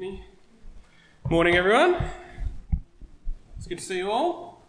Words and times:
Anthony. 0.00 0.24
Morning, 1.28 1.56
everyone. 1.56 2.02
It's 3.58 3.66
good 3.66 3.76
to 3.76 3.84
see 3.84 3.98
you 3.98 4.10
all. 4.10 4.62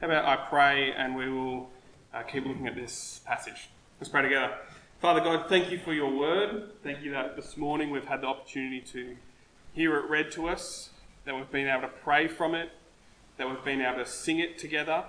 How 0.00 0.08
about 0.08 0.24
I 0.24 0.34
pray 0.34 0.92
and 0.92 1.14
we 1.14 1.30
will 1.30 1.70
uh, 2.12 2.22
keep 2.22 2.44
looking 2.44 2.66
at 2.66 2.74
this 2.74 3.20
passage? 3.24 3.68
Let's 4.00 4.08
pray 4.08 4.22
together. 4.22 4.52
Father 5.00 5.20
God, 5.20 5.48
thank 5.48 5.70
you 5.70 5.78
for 5.78 5.92
your 5.92 6.10
word. 6.10 6.72
Thank 6.82 7.02
you 7.02 7.12
that 7.12 7.36
this 7.36 7.56
morning 7.56 7.92
we've 7.92 8.06
had 8.06 8.22
the 8.22 8.26
opportunity 8.26 8.80
to 8.92 9.16
hear 9.74 9.96
it 9.96 10.10
read 10.10 10.32
to 10.32 10.48
us, 10.48 10.90
that 11.24 11.36
we've 11.36 11.52
been 11.52 11.68
able 11.68 11.82
to 11.82 11.94
pray 12.02 12.26
from 12.26 12.56
it, 12.56 12.70
that 13.36 13.48
we've 13.48 13.64
been 13.64 13.80
able 13.80 13.98
to 13.98 14.06
sing 14.06 14.40
it 14.40 14.58
together. 14.58 15.04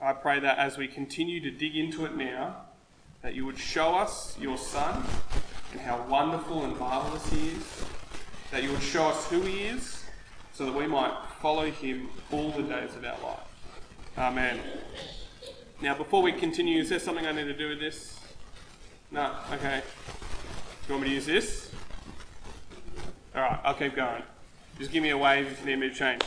I 0.00 0.12
pray 0.12 0.38
that 0.38 0.58
as 0.58 0.78
we 0.78 0.86
continue 0.86 1.40
to 1.40 1.50
dig 1.50 1.74
into 1.74 2.04
it 2.04 2.16
now, 2.16 2.58
that 3.22 3.34
you 3.34 3.44
would 3.44 3.58
show 3.58 3.96
us 3.96 4.36
your 4.38 4.56
Son 4.56 5.02
and 5.72 5.80
how 5.80 6.06
wonderful 6.08 6.64
and 6.64 6.78
marvellous 6.78 7.28
he 7.32 7.48
is, 7.48 7.84
that 8.50 8.62
you 8.62 8.70
would 8.70 8.82
show 8.82 9.08
us 9.08 9.28
who 9.28 9.40
he 9.42 9.64
is, 9.64 10.04
so 10.52 10.64
that 10.64 10.74
we 10.74 10.86
might 10.86 11.12
follow 11.40 11.70
him 11.70 12.08
all 12.30 12.50
the 12.50 12.62
days 12.62 12.94
of 12.96 13.04
our 13.04 13.18
life. 13.22 13.40
Amen. 14.18 14.60
Now, 15.82 15.94
before 15.94 16.22
we 16.22 16.32
continue, 16.32 16.80
is 16.80 16.88
there 16.88 16.98
something 16.98 17.26
I 17.26 17.32
need 17.32 17.44
to 17.44 17.56
do 17.56 17.68
with 17.68 17.80
this? 17.80 18.18
No? 19.10 19.34
Okay. 19.52 19.82
Do 19.82 20.88
you 20.88 20.94
want 20.94 21.02
me 21.02 21.08
to 21.10 21.14
use 21.16 21.26
this? 21.26 21.70
Alright, 23.34 23.60
I'll 23.64 23.74
keep 23.74 23.94
going. 23.94 24.22
Just 24.78 24.90
give 24.90 25.02
me 25.02 25.10
a 25.10 25.18
wave 25.18 25.46
if 25.46 25.60
you 25.60 25.66
need 25.66 25.76
me 25.76 25.88
to 25.90 25.94
change. 25.94 26.22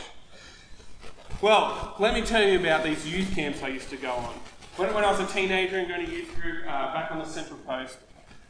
Well, 1.42 1.96
let 1.98 2.14
me 2.14 2.22
tell 2.22 2.42
you 2.42 2.60
about 2.60 2.84
these 2.84 3.08
youth 3.10 3.34
camps 3.34 3.62
I 3.62 3.68
used 3.68 3.90
to 3.90 3.96
go 3.96 4.12
on. 4.12 4.34
When, 4.76 4.94
when 4.94 5.04
I 5.04 5.10
was 5.10 5.20
a 5.20 5.26
teenager 5.32 5.78
and 5.78 5.88
going 5.88 6.06
to 6.06 6.12
youth 6.12 6.32
group 6.40 6.64
uh, 6.68 6.92
back 6.92 7.10
on 7.10 7.18
the 7.18 7.24
Central 7.24 7.58
Coast, 7.66 7.96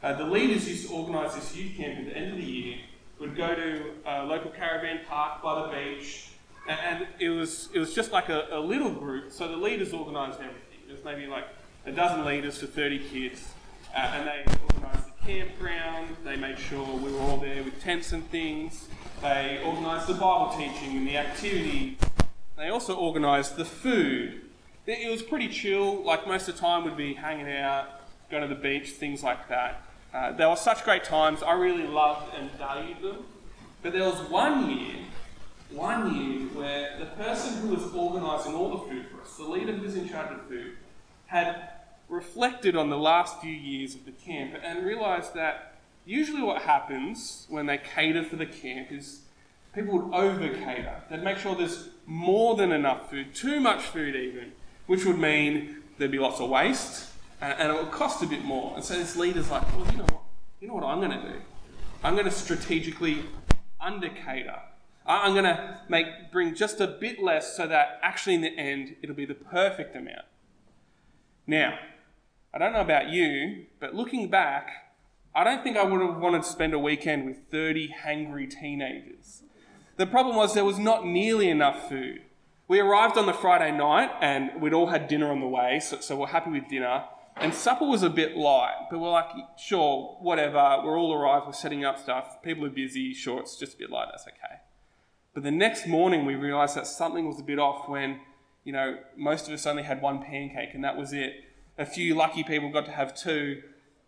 uh, 0.03 0.13
the 0.13 0.25
leaders 0.25 0.67
used 0.67 0.89
to 0.89 0.93
organise 0.93 1.33
this 1.33 1.55
youth 1.55 1.77
camp 1.77 1.99
at 1.99 2.05
the 2.05 2.17
end 2.17 2.31
of 2.31 2.37
the 2.37 2.43
year. 2.43 2.77
Would 3.21 3.37
go 3.37 3.53
to 3.53 3.91
a 4.03 4.25
local 4.25 4.49
caravan 4.49 5.01
park 5.07 5.43
by 5.43 5.61
the 5.61 5.67
beach, 5.67 6.29
and, 6.67 7.05
it 7.19 7.29
was 7.29 7.69
it 7.71 7.77
was 7.77 7.93
just 7.93 8.11
like 8.11 8.29
a, 8.29 8.47
a 8.49 8.59
little 8.59 8.89
group. 8.89 9.31
So 9.31 9.47
the 9.47 9.57
leaders 9.57 9.93
organised 9.93 10.39
everything. 10.39 10.79
Was 10.89 11.05
maybe 11.05 11.27
like 11.27 11.45
a 11.85 11.91
dozen 11.91 12.25
leaders 12.25 12.57
for 12.57 12.65
30 12.65 12.97
kids, 13.09 13.53
uh, 13.95 13.99
and 13.99 14.27
they 14.27 14.43
organised 14.73 15.05
the 15.05 15.23
campground. 15.23 16.15
They 16.23 16.35
made 16.35 16.57
sure 16.57 16.83
we 16.97 17.13
were 17.13 17.19
all 17.19 17.37
there 17.37 17.61
with 17.61 17.79
tents 17.79 18.11
and 18.11 18.27
things. 18.31 18.87
They 19.21 19.61
organised 19.63 20.07
the 20.07 20.15
Bible 20.15 20.55
teaching 20.57 20.97
and 20.97 21.07
the 21.07 21.17
activity. 21.17 21.99
They 22.57 22.69
also 22.69 22.97
organised 22.97 23.55
the 23.55 23.65
food. 23.65 24.41
It 24.87 25.11
was 25.11 25.21
pretty 25.21 25.49
chill. 25.49 26.03
Like 26.03 26.25
most 26.25 26.49
of 26.49 26.55
the 26.55 26.61
time, 26.61 26.85
we'd 26.85 26.97
be 26.97 27.13
hanging 27.13 27.51
out, 27.51 28.01
going 28.31 28.41
to 28.41 28.49
the 28.49 28.59
beach, 28.59 28.89
things 28.89 29.21
like 29.21 29.47
that. 29.49 29.83
Uh, 30.13 30.31
they 30.33 30.45
were 30.45 30.55
such 30.55 30.83
great 30.83 31.03
times. 31.03 31.41
I 31.41 31.53
really 31.53 31.87
loved 31.87 32.33
and 32.35 32.51
valued 32.51 33.01
them. 33.01 33.25
But 33.81 33.93
there 33.93 34.03
was 34.03 34.19
one 34.29 34.69
year, 34.69 34.95
one 35.69 36.13
year 36.13 36.47
where 36.49 36.97
the 36.99 37.05
person 37.05 37.61
who 37.61 37.75
was 37.75 37.93
organising 37.93 38.53
all 38.53 38.69
the 38.69 38.89
food 38.89 39.05
for 39.07 39.21
us, 39.21 39.37
the 39.37 39.43
leader 39.43 39.71
who 39.71 39.81
was 39.81 39.95
in 39.95 40.09
charge 40.09 40.31
of 40.31 40.45
food, 40.47 40.75
had 41.27 41.69
reflected 42.09 42.75
on 42.75 42.89
the 42.89 42.97
last 42.97 43.39
few 43.39 43.53
years 43.53 43.95
of 43.95 44.05
the 44.05 44.11
camp 44.11 44.53
and 44.61 44.85
realised 44.85 45.33
that 45.33 45.75
usually 46.05 46.41
what 46.41 46.63
happens 46.63 47.45
when 47.49 47.65
they 47.65 47.77
cater 47.77 48.23
for 48.23 48.35
the 48.35 48.45
camp 48.45 48.91
is 48.91 49.21
people 49.73 49.97
would 49.97 50.13
over 50.13 50.49
cater. 50.49 51.01
They'd 51.09 51.23
make 51.23 51.37
sure 51.37 51.55
there's 51.55 51.87
more 52.05 52.55
than 52.55 52.73
enough 52.73 53.09
food, 53.09 53.33
too 53.33 53.61
much 53.61 53.83
food 53.83 54.15
even, 54.15 54.51
which 54.87 55.05
would 55.05 55.17
mean 55.17 55.77
there'd 55.97 56.11
be 56.11 56.19
lots 56.19 56.41
of 56.41 56.49
waste 56.49 57.10
and, 57.41 57.71
it 57.71 57.73
will 57.73 57.85
cost 57.87 58.21
a 58.23 58.27
bit 58.27 58.43
more. 58.43 58.73
And 58.75 58.83
so 58.83 58.95
this 58.95 59.15
leader's 59.15 59.49
like, 59.49 59.63
well, 59.75 59.85
you 59.91 59.97
know 59.97 60.03
what? 60.05 60.21
You 60.59 60.67
know 60.67 60.75
what 60.75 60.83
I'm 60.83 60.99
going 60.99 61.11
to 61.11 61.27
do? 61.27 61.41
I'm 62.03 62.13
going 62.13 62.25
to 62.25 62.31
strategically 62.31 63.23
undercater. 63.79 64.59
I'm 65.05 65.33
going 65.33 65.45
to 65.45 65.79
make 65.89 66.31
bring 66.31 66.53
just 66.53 66.79
a 66.79 66.87
bit 66.87 67.21
less 67.21 67.57
so 67.57 67.67
that 67.67 67.99
actually 68.03 68.35
in 68.35 68.41
the 68.41 68.57
end 68.57 68.95
it'll 69.01 69.15
be 69.15 69.25
the 69.25 69.33
perfect 69.33 69.95
amount. 69.95 70.25
Now, 71.47 71.79
I 72.53 72.59
don't 72.59 72.73
know 72.73 72.81
about 72.81 73.09
you, 73.09 73.65
but 73.79 73.95
looking 73.95 74.29
back, 74.29 74.69
I 75.33 75.43
don't 75.43 75.63
think 75.63 75.77
I 75.77 75.83
would 75.83 76.01
have 76.01 76.17
wanted 76.17 76.43
to 76.43 76.49
spend 76.49 76.73
a 76.73 76.79
weekend 76.79 77.25
with 77.25 77.37
30 77.49 77.95
hangry 78.05 78.49
teenagers. 78.49 79.43
The 79.97 80.05
problem 80.05 80.35
was 80.35 80.53
there 80.53 80.65
was 80.65 80.77
not 80.77 81.05
nearly 81.05 81.49
enough 81.49 81.89
food. 81.89 82.21
We 82.67 82.79
arrived 82.79 83.17
on 83.17 83.25
the 83.25 83.33
Friday 83.33 83.75
night 83.75 84.11
and 84.21 84.61
we'd 84.61 84.73
all 84.73 84.87
had 84.87 85.07
dinner 85.07 85.31
on 85.31 85.39
the 85.39 85.47
way, 85.47 85.79
so, 85.79 85.99
so 85.99 86.15
we're 86.15 86.27
happy 86.27 86.51
with 86.51 86.67
dinner. 86.69 87.05
And 87.37 87.53
supper 87.53 87.85
was 87.85 88.03
a 88.03 88.09
bit 88.09 88.37
light, 88.37 88.87
but 88.89 88.99
we're 88.99 89.09
like, 89.09 89.29
sure, 89.57 90.17
whatever. 90.21 90.81
We're 90.83 90.99
all 90.99 91.13
arrived, 91.13 91.47
we're 91.47 91.53
setting 91.53 91.83
up 91.83 91.97
stuff. 91.97 92.41
People 92.43 92.65
are 92.65 92.69
busy, 92.69 93.13
sure, 93.13 93.39
it's 93.39 93.57
just 93.57 93.75
a 93.75 93.77
bit 93.77 93.89
light, 93.89 94.07
that's 94.11 94.27
okay. 94.27 94.61
But 95.33 95.43
the 95.43 95.51
next 95.51 95.87
morning, 95.87 96.25
we 96.25 96.35
realised 96.35 96.75
that 96.75 96.87
something 96.87 97.27
was 97.27 97.39
a 97.39 97.43
bit 97.43 97.57
off 97.57 97.87
when, 97.87 98.19
you 98.63 98.73
know, 98.73 98.97
most 99.15 99.47
of 99.47 99.53
us 99.53 99.65
only 99.65 99.83
had 99.83 100.01
one 100.01 100.21
pancake 100.21 100.73
and 100.73 100.83
that 100.83 100.97
was 100.97 101.13
it. 101.13 101.45
A 101.77 101.85
few 101.85 102.15
lucky 102.15 102.43
people 102.43 102.69
got 102.69 102.85
to 102.85 102.91
have 102.91 103.15
two, 103.15 103.61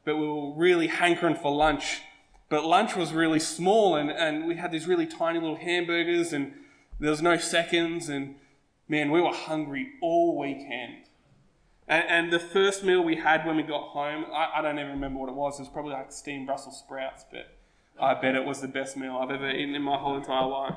but 0.06 0.18
we 0.18 0.28
were 0.28 0.54
really 0.56 0.88
hankering 0.88 1.36
for 1.36 1.52
lunch. 1.52 2.02
But 2.50 2.66
lunch 2.66 2.96
was 2.96 3.14
really 3.14 3.40
small 3.40 3.96
and, 3.96 4.12
and 4.12 4.46
we 4.46 4.58
had 4.58 4.72
these 4.72 4.86
really 4.86 5.08
tiny 5.08 5.40
little 5.40 5.56
hamburgers 5.56 6.34
and 6.34 6.54
there 7.00 7.10
was 7.10 7.22
no 7.22 7.38
seconds 7.38 8.10
and 8.10 8.36
man, 8.88 9.10
we 9.10 9.22
were 9.22 9.34
hungry 9.34 9.94
all 10.02 10.38
weekend. 10.38 11.06
And, 11.88 12.04
and, 12.08 12.34
the 12.34 12.40
first 12.40 12.84
meal 12.84 13.02
we 13.04 13.18
had 13.18 13.46
when 13.46 13.58
we 13.58 13.64
got 13.64 13.90
home, 13.90 14.26
I, 14.32 14.52
I, 14.56 14.62
don't 14.62 14.80
even 14.80 14.92
remember 14.92 15.20
what 15.20 15.30
it 15.30 15.36
was. 15.36 15.60
It 15.60 15.64
was 15.64 15.70
probably 15.70 15.92
like 15.92 16.12
steamed 16.14 16.48
Brussels 16.48 16.80
sprouts, 16.80 17.26
but 17.30 17.58
I 18.00 18.14
bet 18.14 18.36
it 18.36 18.46
was 18.46 18.62
the 18.62 18.70
best 18.70 18.96
meal 18.96 19.18
I've 19.18 19.32
ever 19.32 19.50
eaten 19.50 19.76
in 19.76 19.82
my 19.82 19.98
whole 19.98 20.16
entire 20.16 20.48
life. 20.48 20.76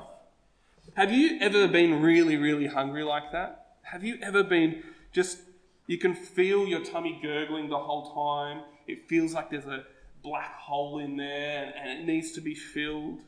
Have 0.95 1.11
you 1.11 1.37
ever 1.39 1.67
been 1.67 2.01
really, 2.01 2.35
really 2.35 2.67
hungry 2.67 3.03
like 3.03 3.31
that? 3.31 3.67
Have 3.83 4.03
you 4.03 4.17
ever 4.21 4.43
been 4.43 4.83
just, 5.13 5.39
you 5.85 5.97
can 5.97 6.13
feel 6.13 6.67
your 6.67 6.83
tummy 6.83 7.19
gurgling 7.21 7.69
the 7.69 7.77
whole 7.77 8.13
time? 8.13 8.63
It 8.85 9.07
feels 9.07 9.33
like 9.33 9.49
there's 9.49 9.65
a 9.65 9.83
black 10.23 10.55
hole 10.55 10.99
in 10.99 11.15
there 11.15 11.63
and, 11.63 11.73
and 11.75 11.99
it 11.99 12.05
needs 12.05 12.31
to 12.33 12.41
be 12.41 12.53
filled. 12.53 13.19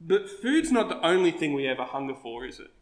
But 0.00 0.28
food's 0.28 0.72
not 0.72 0.88
the 0.88 1.04
only 1.06 1.30
thing 1.30 1.52
we 1.52 1.68
ever 1.68 1.84
hunger 1.84 2.14
for, 2.14 2.44
is 2.44 2.58
it? 2.58 2.72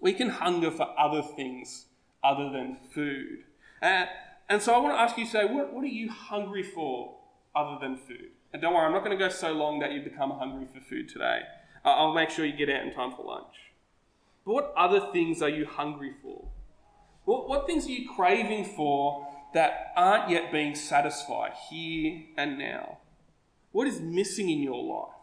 We 0.00 0.12
can 0.12 0.28
hunger 0.28 0.70
for 0.70 0.88
other 0.98 1.22
things 1.22 1.86
other 2.26 2.50
than 2.50 2.76
food. 2.92 3.44
Uh, 3.80 4.06
and 4.48 4.60
so 4.60 4.74
I 4.74 4.78
want 4.78 4.94
to 4.94 5.00
ask 5.00 5.16
you 5.16 5.26
today, 5.26 5.44
what, 5.44 5.72
what 5.72 5.84
are 5.84 5.88
you 5.88 6.10
hungry 6.10 6.62
for 6.62 7.16
other 7.54 7.78
than 7.80 7.96
food? 7.96 8.30
And 8.52 8.60
don't 8.60 8.74
worry, 8.74 8.86
I'm 8.86 8.92
not 8.92 9.04
going 9.04 9.16
to 9.16 9.22
go 9.22 9.30
so 9.30 9.52
long 9.52 9.78
that 9.80 9.92
you 9.92 10.02
become 10.02 10.30
hungry 10.30 10.66
for 10.72 10.80
food 10.80 11.08
today. 11.08 11.40
Uh, 11.84 11.90
I'll 11.90 12.14
make 12.14 12.30
sure 12.30 12.44
you 12.44 12.56
get 12.56 12.68
out 12.68 12.82
in 12.82 12.92
time 12.92 13.12
for 13.14 13.24
lunch. 13.24 13.54
But 14.44 14.52
what 14.54 14.74
other 14.76 15.12
things 15.12 15.42
are 15.42 15.48
you 15.48 15.66
hungry 15.66 16.14
for? 16.22 16.48
What, 17.24 17.48
what 17.48 17.66
things 17.66 17.86
are 17.86 17.92
you 17.92 18.08
craving 18.14 18.64
for 18.64 19.28
that 19.54 19.92
aren't 19.96 20.30
yet 20.30 20.52
being 20.52 20.74
satisfied 20.74 21.52
here 21.68 22.22
and 22.36 22.58
now? 22.58 22.98
What 23.72 23.86
is 23.86 24.00
missing 24.00 24.48
in 24.48 24.62
your 24.62 24.82
life? 24.82 25.14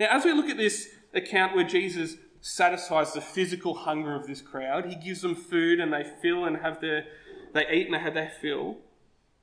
Now, 0.00 0.16
as 0.16 0.24
we 0.24 0.32
look 0.32 0.48
at 0.48 0.56
this 0.56 0.88
account 1.12 1.54
where 1.54 1.64
Jesus 1.64 2.16
satisfies 2.46 3.14
the 3.14 3.22
physical 3.22 3.72
hunger 3.72 4.14
of 4.14 4.26
this 4.26 4.42
crowd. 4.42 4.84
He 4.84 4.96
gives 4.96 5.22
them 5.22 5.34
food 5.34 5.80
and 5.80 5.90
they 5.90 6.04
fill 6.20 6.44
and 6.44 6.58
have 6.58 6.78
their, 6.78 7.06
they 7.54 7.66
eat 7.70 7.86
and 7.86 7.96
have 7.96 8.12
their 8.12 8.28
fill. 8.28 8.76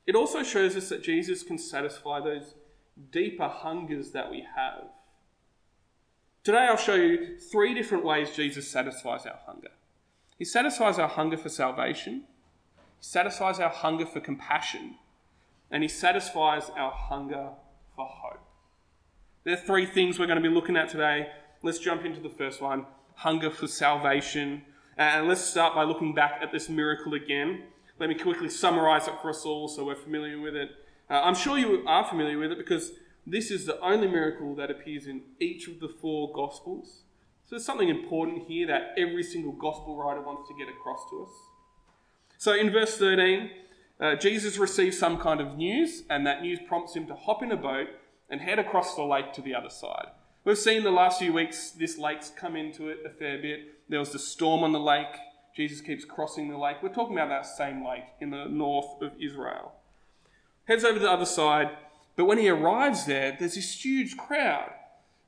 It 0.05 0.15
also 0.15 0.43
shows 0.43 0.75
us 0.75 0.89
that 0.89 1.01
Jesus 1.01 1.41
can 1.41 1.57
satisfy 1.57 2.19
those 2.19 2.53
deeper 3.11 3.47
hungers 3.47 4.11
that 4.11 4.29
we 4.29 4.45
have. 4.55 4.83
Today 6.43 6.67
I'll 6.69 6.77
show 6.77 6.93
you 6.93 7.39
three 7.39 7.73
different 7.73 8.05
ways 8.05 8.35
Jesus 8.35 8.69
satisfies 8.69 9.25
our 9.25 9.39
hunger. 9.47 9.71
He 10.37 10.45
satisfies 10.45 10.99
our 10.99 11.09
hunger 11.09 11.37
for 11.37 11.49
salvation, 11.49 12.25
he 12.99 13.03
satisfies 13.03 13.59
our 13.59 13.69
hunger 13.69 14.05
for 14.05 14.19
compassion, 14.19 14.97
and 15.71 15.81
he 15.81 15.89
satisfies 15.89 16.69
our 16.77 16.91
hunger 16.91 17.49
for 17.95 18.05
hope. 18.05 18.45
There 19.43 19.55
are 19.55 19.65
three 19.65 19.87
things 19.87 20.19
we're 20.19 20.27
going 20.27 20.41
to 20.41 20.47
be 20.47 20.53
looking 20.53 20.77
at 20.77 20.89
today 20.89 21.29
let's 21.61 21.79
jump 21.79 22.05
into 22.05 22.19
the 22.19 22.29
first 22.29 22.61
one 22.61 22.85
hunger 23.15 23.51
for 23.51 23.67
salvation. 23.67 24.63
And 24.97 25.27
let's 25.27 25.41
start 25.41 25.75
by 25.75 25.83
looking 25.83 26.13
back 26.13 26.39
at 26.41 26.51
this 26.51 26.69
miracle 26.69 27.13
again. 27.13 27.63
Let 27.99 28.09
me 28.09 28.15
quickly 28.15 28.49
summarize 28.49 29.07
it 29.07 29.13
for 29.21 29.29
us 29.29 29.45
all 29.45 29.67
so 29.67 29.85
we're 29.85 29.95
familiar 29.95 30.39
with 30.39 30.55
it. 30.55 30.71
Uh, 31.09 31.21
I'm 31.23 31.35
sure 31.35 31.57
you 31.57 31.83
are 31.87 32.03
familiar 32.03 32.37
with 32.37 32.51
it 32.51 32.57
because 32.57 32.93
this 33.27 33.51
is 33.51 33.65
the 33.65 33.79
only 33.81 34.07
miracle 34.07 34.55
that 34.55 34.71
appears 34.71 35.05
in 35.05 35.21
each 35.39 35.67
of 35.67 35.79
the 35.79 35.87
four 35.87 36.31
Gospels. 36.33 37.03
So 37.45 37.55
there's 37.55 37.65
something 37.65 37.89
important 37.89 38.47
here 38.47 38.65
that 38.67 38.93
every 38.97 39.23
single 39.23 39.51
Gospel 39.51 39.97
writer 39.97 40.21
wants 40.21 40.47
to 40.49 40.55
get 40.57 40.67
across 40.67 40.99
to 41.11 41.23
us. 41.23 41.31
So 42.37 42.53
in 42.55 42.71
verse 42.71 42.97
13, 42.97 43.51
uh, 43.99 44.15
Jesus 44.15 44.57
receives 44.57 44.97
some 44.97 45.19
kind 45.19 45.39
of 45.39 45.57
news, 45.57 46.03
and 46.09 46.25
that 46.25 46.41
news 46.41 46.59
prompts 46.67 46.95
him 46.95 47.05
to 47.05 47.13
hop 47.13 47.43
in 47.43 47.51
a 47.51 47.57
boat 47.57 47.87
and 48.29 48.41
head 48.41 48.57
across 48.57 48.95
the 48.95 49.03
lake 49.03 49.33
to 49.33 49.41
the 49.41 49.53
other 49.53 49.69
side. 49.69 50.07
We've 50.43 50.57
seen 50.57 50.83
the 50.83 50.89
last 50.89 51.19
few 51.19 51.33
weeks 51.33 51.69
this 51.69 51.99
lake's 51.99 52.31
come 52.35 52.55
into 52.55 52.89
it 52.89 53.01
a 53.05 53.09
fair 53.09 53.39
bit. 53.39 53.75
There 53.89 53.99
was 53.99 54.11
the 54.11 54.17
storm 54.17 54.63
on 54.63 54.71
the 54.71 54.79
lake. 54.79 55.15
Jesus 55.55 55.81
keeps 55.81 56.03
crossing 56.03 56.49
the 56.49 56.57
lake. 56.57 56.77
We're 56.81 56.89
talking 56.89 57.15
about 57.15 57.29
that 57.29 57.45
same 57.45 57.85
lake 57.85 58.05
in 58.19 58.31
the 58.31 58.45
north 58.45 58.99
of 59.03 59.11
Israel. 59.21 59.73
Heads 60.65 60.83
over 60.83 60.95
to 60.95 60.99
the 60.99 61.11
other 61.11 61.25
side, 61.25 61.69
But 62.15 62.25
when 62.25 62.39
he 62.39 62.49
arrives 62.49 63.05
there, 63.05 63.35
there's 63.37 63.53
this 63.53 63.85
huge 63.85 64.17
crowd. 64.17 64.71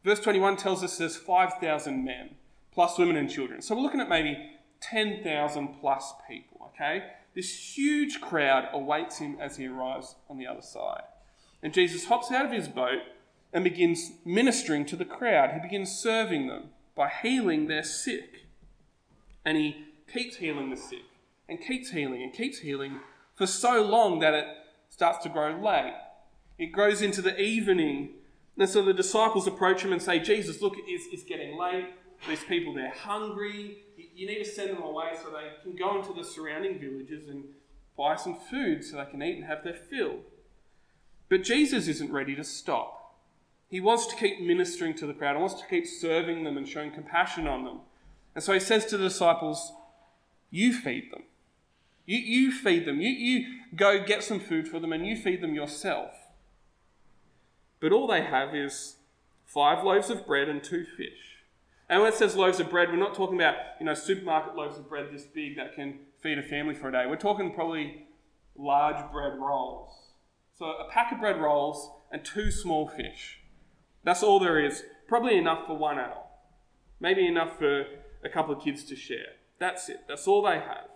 Verse 0.03 0.19
21 0.19 0.57
tells 0.57 0.83
us 0.83 0.97
there's 0.97 1.15
5,000 1.15 2.03
men, 2.03 2.31
plus 2.71 2.97
women 2.97 3.15
and 3.15 3.29
children. 3.29 3.61
So 3.61 3.75
we're 3.75 3.83
looking 3.83 4.01
at 4.01 4.09
maybe 4.09 4.37
10,000 4.81 5.79
plus 5.79 6.11
people, 6.27 6.71
okay? 6.73 7.03
This 7.35 7.77
huge 7.77 8.19
crowd 8.19 8.67
awaits 8.73 9.19
him 9.19 9.37
as 9.39 9.57
he 9.57 9.67
arrives 9.67 10.15
on 10.27 10.39
the 10.39 10.47
other 10.47 10.63
side. 10.63 11.03
And 11.61 11.71
Jesus 11.71 12.05
hops 12.05 12.31
out 12.31 12.47
of 12.47 12.51
his 12.51 12.67
boat 12.67 12.99
and 13.53 13.63
begins 13.63 14.11
ministering 14.25 14.85
to 14.87 14.95
the 14.95 15.05
crowd. 15.05 15.51
He 15.53 15.59
begins 15.59 15.91
serving 15.91 16.47
them 16.47 16.69
by 16.95 17.09
healing 17.09 17.67
their 17.67 17.83
sick. 17.83 18.47
And 19.45 19.57
he 19.57 19.85
keeps 20.11 20.37
healing 20.37 20.69
the 20.69 20.77
sick 20.77 21.05
and 21.47 21.61
keeps 21.61 21.91
healing 21.91 22.23
and 22.23 22.33
keeps 22.33 22.59
healing 22.59 22.99
for 23.35 23.45
so 23.45 23.81
long 23.81 24.19
that 24.19 24.33
it 24.33 24.45
starts 24.89 25.23
to 25.23 25.29
grow 25.29 25.59
late. 25.59 25.93
It 26.57 26.67
grows 26.67 27.01
into 27.01 27.21
the 27.21 27.39
evening. 27.39 28.09
And 28.57 28.69
so 28.69 28.83
the 28.83 28.93
disciples 28.93 29.47
approach 29.47 29.83
him 29.83 29.91
and 29.91 30.01
say, 30.01 30.19
Jesus, 30.19 30.61
look, 30.61 30.75
it's, 30.77 31.05
it's 31.11 31.23
getting 31.23 31.57
late. 31.57 31.87
These 32.27 32.43
people, 32.45 32.73
they're 32.73 32.93
hungry. 32.93 33.79
You 33.97 34.27
need 34.27 34.43
to 34.43 34.49
send 34.49 34.69
them 34.69 34.81
away 34.81 35.11
so 35.21 35.29
they 35.29 35.51
can 35.63 35.75
go 35.75 35.97
into 35.99 36.13
the 36.13 36.23
surrounding 36.23 36.79
villages 36.79 37.27
and 37.27 37.43
buy 37.97 38.15
some 38.15 38.35
food 38.35 38.83
so 38.83 38.97
they 38.97 39.05
can 39.09 39.21
eat 39.21 39.37
and 39.37 39.45
have 39.45 39.63
their 39.63 39.73
fill. 39.73 40.19
But 41.29 41.43
Jesus 41.43 41.87
isn't 41.87 42.11
ready 42.11 42.35
to 42.35 42.43
stop. 42.43 43.02
He 43.69 43.79
wants 43.79 44.05
to 44.07 44.15
keep 44.15 44.41
ministering 44.41 44.93
to 44.95 45.07
the 45.07 45.13
crowd, 45.13 45.35
he 45.35 45.41
wants 45.41 45.61
to 45.61 45.67
keep 45.67 45.87
serving 45.87 46.43
them 46.43 46.57
and 46.57 46.67
showing 46.67 46.91
compassion 46.91 47.47
on 47.47 47.63
them. 47.63 47.79
And 48.35 48.43
so 48.43 48.53
he 48.53 48.59
says 48.59 48.85
to 48.87 48.97
the 48.97 49.05
disciples, 49.05 49.71
You 50.49 50.73
feed 50.73 51.11
them. 51.11 51.23
You, 52.05 52.17
you 52.17 52.51
feed 52.51 52.85
them. 52.85 52.99
You, 52.99 53.09
you 53.09 53.59
go 53.75 54.03
get 54.03 54.23
some 54.23 54.39
food 54.39 54.67
for 54.67 54.79
them 54.79 54.93
and 54.93 55.05
you 55.05 55.15
feed 55.15 55.41
them 55.41 55.55
yourself. 55.55 56.11
But 57.79 57.91
all 57.91 58.07
they 58.07 58.23
have 58.23 58.55
is 58.55 58.97
five 59.45 59.83
loaves 59.83 60.09
of 60.09 60.25
bread 60.25 60.49
and 60.49 60.63
two 60.63 60.85
fish. 60.85 61.37
And 61.89 62.01
when 62.01 62.11
it 62.11 62.15
says 62.15 62.35
loaves 62.35 62.59
of 62.59 62.69
bread, 62.69 62.89
we're 62.89 62.95
not 62.95 63.13
talking 63.13 63.35
about, 63.35 63.55
you 63.79 63.85
know, 63.85 63.93
supermarket 63.93 64.55
loaves 64.55 64.77
of 64.77 64.89
bread 64.89 65.07
this 65.11 65.25
big 65.25 65.57
that 65.57 65.75
can 65.75 65.99
feed 66.21 66.39
a 66.39 66.43
family 66.43 66.73
for 66.73 66.89
a 66.89 66.91
day. 66.91 67.05
We're 67.07 67.17
talking 67.17 67.53
probably 67.53 68.07
large 68.55 69.11
bread 69.11 69.33
rolls. 69.37 69.93
So 70.57 70.65
a 70.65 70.89
pack 70.89 71.11
of 71.11 71.19
bread 71.19 71.39
rolls 71.39 71.91
and 72.11 72.23
two 72.23 72.51
small 72.51 72.87
fish. 72.87 73.39
That's 74.03 74.23
all 74.23 74.39
there 74.39 74.63
is. 74.63 74.83
Probably 75.07 75.37
enough 75.37 75.67
for 75.67 75.77
one 75.77 75.99
adult. 75.99 76.27
Maybe 76.99 77.27
enough 77.27 77.57
for 77.57 77.85
a 78.23 78.29
couple 78.29 78.53
of 78.53 78.63
kids 78.63 78.83
to 78.85 78.95
share. 78.95 79.35
That's 79.59 79.89
it. 79.89 80.01
That's 80.07 80.27
all 80.27 80.41
they 80.41 80.59
have. 80.59 80.89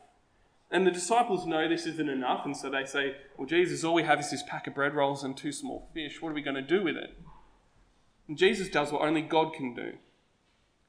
And 0.69 0.85
the 0.85 0.91
disciples 0.91 1.45
know 1.45 1.67
this 1.67 1.85
isn't 1.85 2.09
enough, 2.09 2.45
and 2.45 2.55
so 2.55 2.69
they 2.69 2.85
say, 2.85 3.15
Well, 3.37 3.47
Jesus, 3.47 3.83
all 3.83 3.93
we 3.93 4.03
have 4.03 4.19
is 4.19 4.31
this 4.31 4.43
pack 4.43 4.67
of 4.67 4.75
bread 4.75 4.93
rolls 4.93 5.23
and 5.23 5.35
two 5.35 5.53
small 5.53 5.89
fish. 5.93 6.21
What 6.21 6.29
are 6.29 6.35
we 6.35 6.41
going 6.41 6.55
to 6.55 6.61
do 6.61 6.83
with 6.83 6.97
it? 6.97 7.17
And 8.27 8.37
Jesus 8.37 8.67
does 8.67 8.91
what 8.91 9.01
only 9.01 9.21
God 9.21 9.53
can 9.53 9.73
do. 9.73 9.93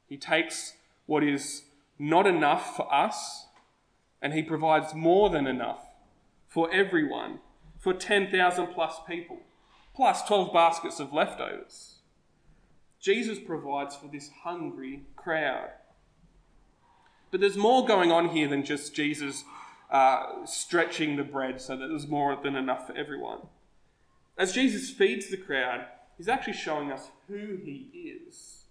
He 0.05 0.17
takes 0.17 0.73
what 1.05 1.23
is 1.23 1.63
not 1.97 2.27
enough 2.27 2.75
for 2.75 2.93
us, 2.93 3.47
and 4.21 4.33
He 4.33 4.43
provides 4.43 4.93
more 4.93 5.29
than 5.29 5.47
enough 5.47 5.85
for 6.47 6.69
everyone, 6.73 7.39
for 7.77 7.93
10,000 7.93 8.67
plus 8.67 8.95
people, 9.07 9.37
plus 9.95 10.23
12 10.23 10.51
baskets 10.51 10.99
of 10.99 11.13
leftovers. 11.13 11.98
Jesus 13.01 13.39
provides 13.39 13.95
for 13.95 14.07
this 14.07 14.29
hungry 14.43 15.03
crowd. 15.15 15.69
But 17.31 17.41
there's 17.41 17.57
more 17.57 17.85
going 17.85 18.11
on 18.11 18.29
here 18.29 18.47
than 18.47 18.65
just 18.65 18.93
Jesus 18.93 19.43
uh, 19.89 20.45
stretching 20.45 21.15
the 21.15 21.23
bread 21.23 21.61
so 21.61 21.75
that 21.77 21.87
there's 21.87 22.07
more 22.07 22.35
than 22.35 22.55
enough 22.55 22.87
for 22.87 22.95
everyone. 22.95 23.39
As 24.37 24.53
Jesus 24.53 24.89
feeds 24.89 25.29
the 25.29 25.37
crowd, 25.37 25.85
he's 26.17 26.29
actually 26.29 26.53
showing 26.53 26.91
us 26.91 27.09
who 27.27 27.57
he 27.63 28.17
is. 28.27 28.63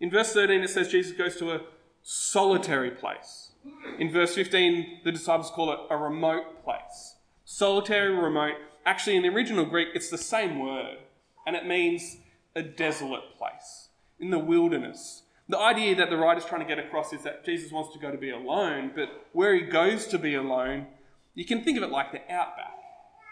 In 0.00 0.10
verse 0.10 0.32
13, 0.32 0.62
it 0.62 0.70
says 0.70 0.88
Jesus 0.88 1.16
goes 1.16 1.36
to 1.36 1.52
a 1.52 1.60
solitary 2.02 2.90
place. 2.90 3.52
In 3.98 4.10
verse 4.10 4.34
15, 4.34 5.00
the 5.04 5.12
disciples 5.12 5.50
call 5.50 5.72
it 5.72 5.80
a 5.90 5.96
remote 5.96 6.64
place. 6.64 7.16
Solitary, 7.44 8.14
remote. 8.14 8.54
Actually, 8.86 9.16
in 9.16 9.22
the 9.22 9.28
original 9.28 9.64
Greek, 9.64 9.88
it's 9.94 10.08
the 10.08 10.18
same 10.18 10.58
word, 10.58 10.98
and 11.46 11.56
it 11.56 11.66
means 11.66 12.18
a 12.58 12.62
desolate 12.62 13.36
place, 13.38 13.88
in 14.18 14.30
the 14.30 14.38
wilderness, 14.38 15.22
the 15.48 15.58
idea 15.58 15.94
that 15.94 16.10
the 16.10 16.16
writer's 16.16 16.44
trying 16.44 16.60
to 16.60 16.66
get 16.66 16.84
across 16.84 17.12
is 17.12 17.22
that 17.22 17.44
Jesus 17.44 17.70
wants 17.70 17.92
to 17.94 18.00
go 18.00 18.10
to 18.10 18.18
be 18.18 18.30
alone, 18.30 18.90
but 18.94 19.08
where 19.32 19.54
he 19.54 19.62
goes 19.62 20.06
to 20.08 20.18
be 20.18 20.34
alone, 20.34 20.88
you 21.34 21.44
can 21.44 21.62
think 21.62 21.78
of 21.78 21.84
it 21.84 21.90
like 21.90 22.12
the 22.12 22.20
outback. 22.32 22.74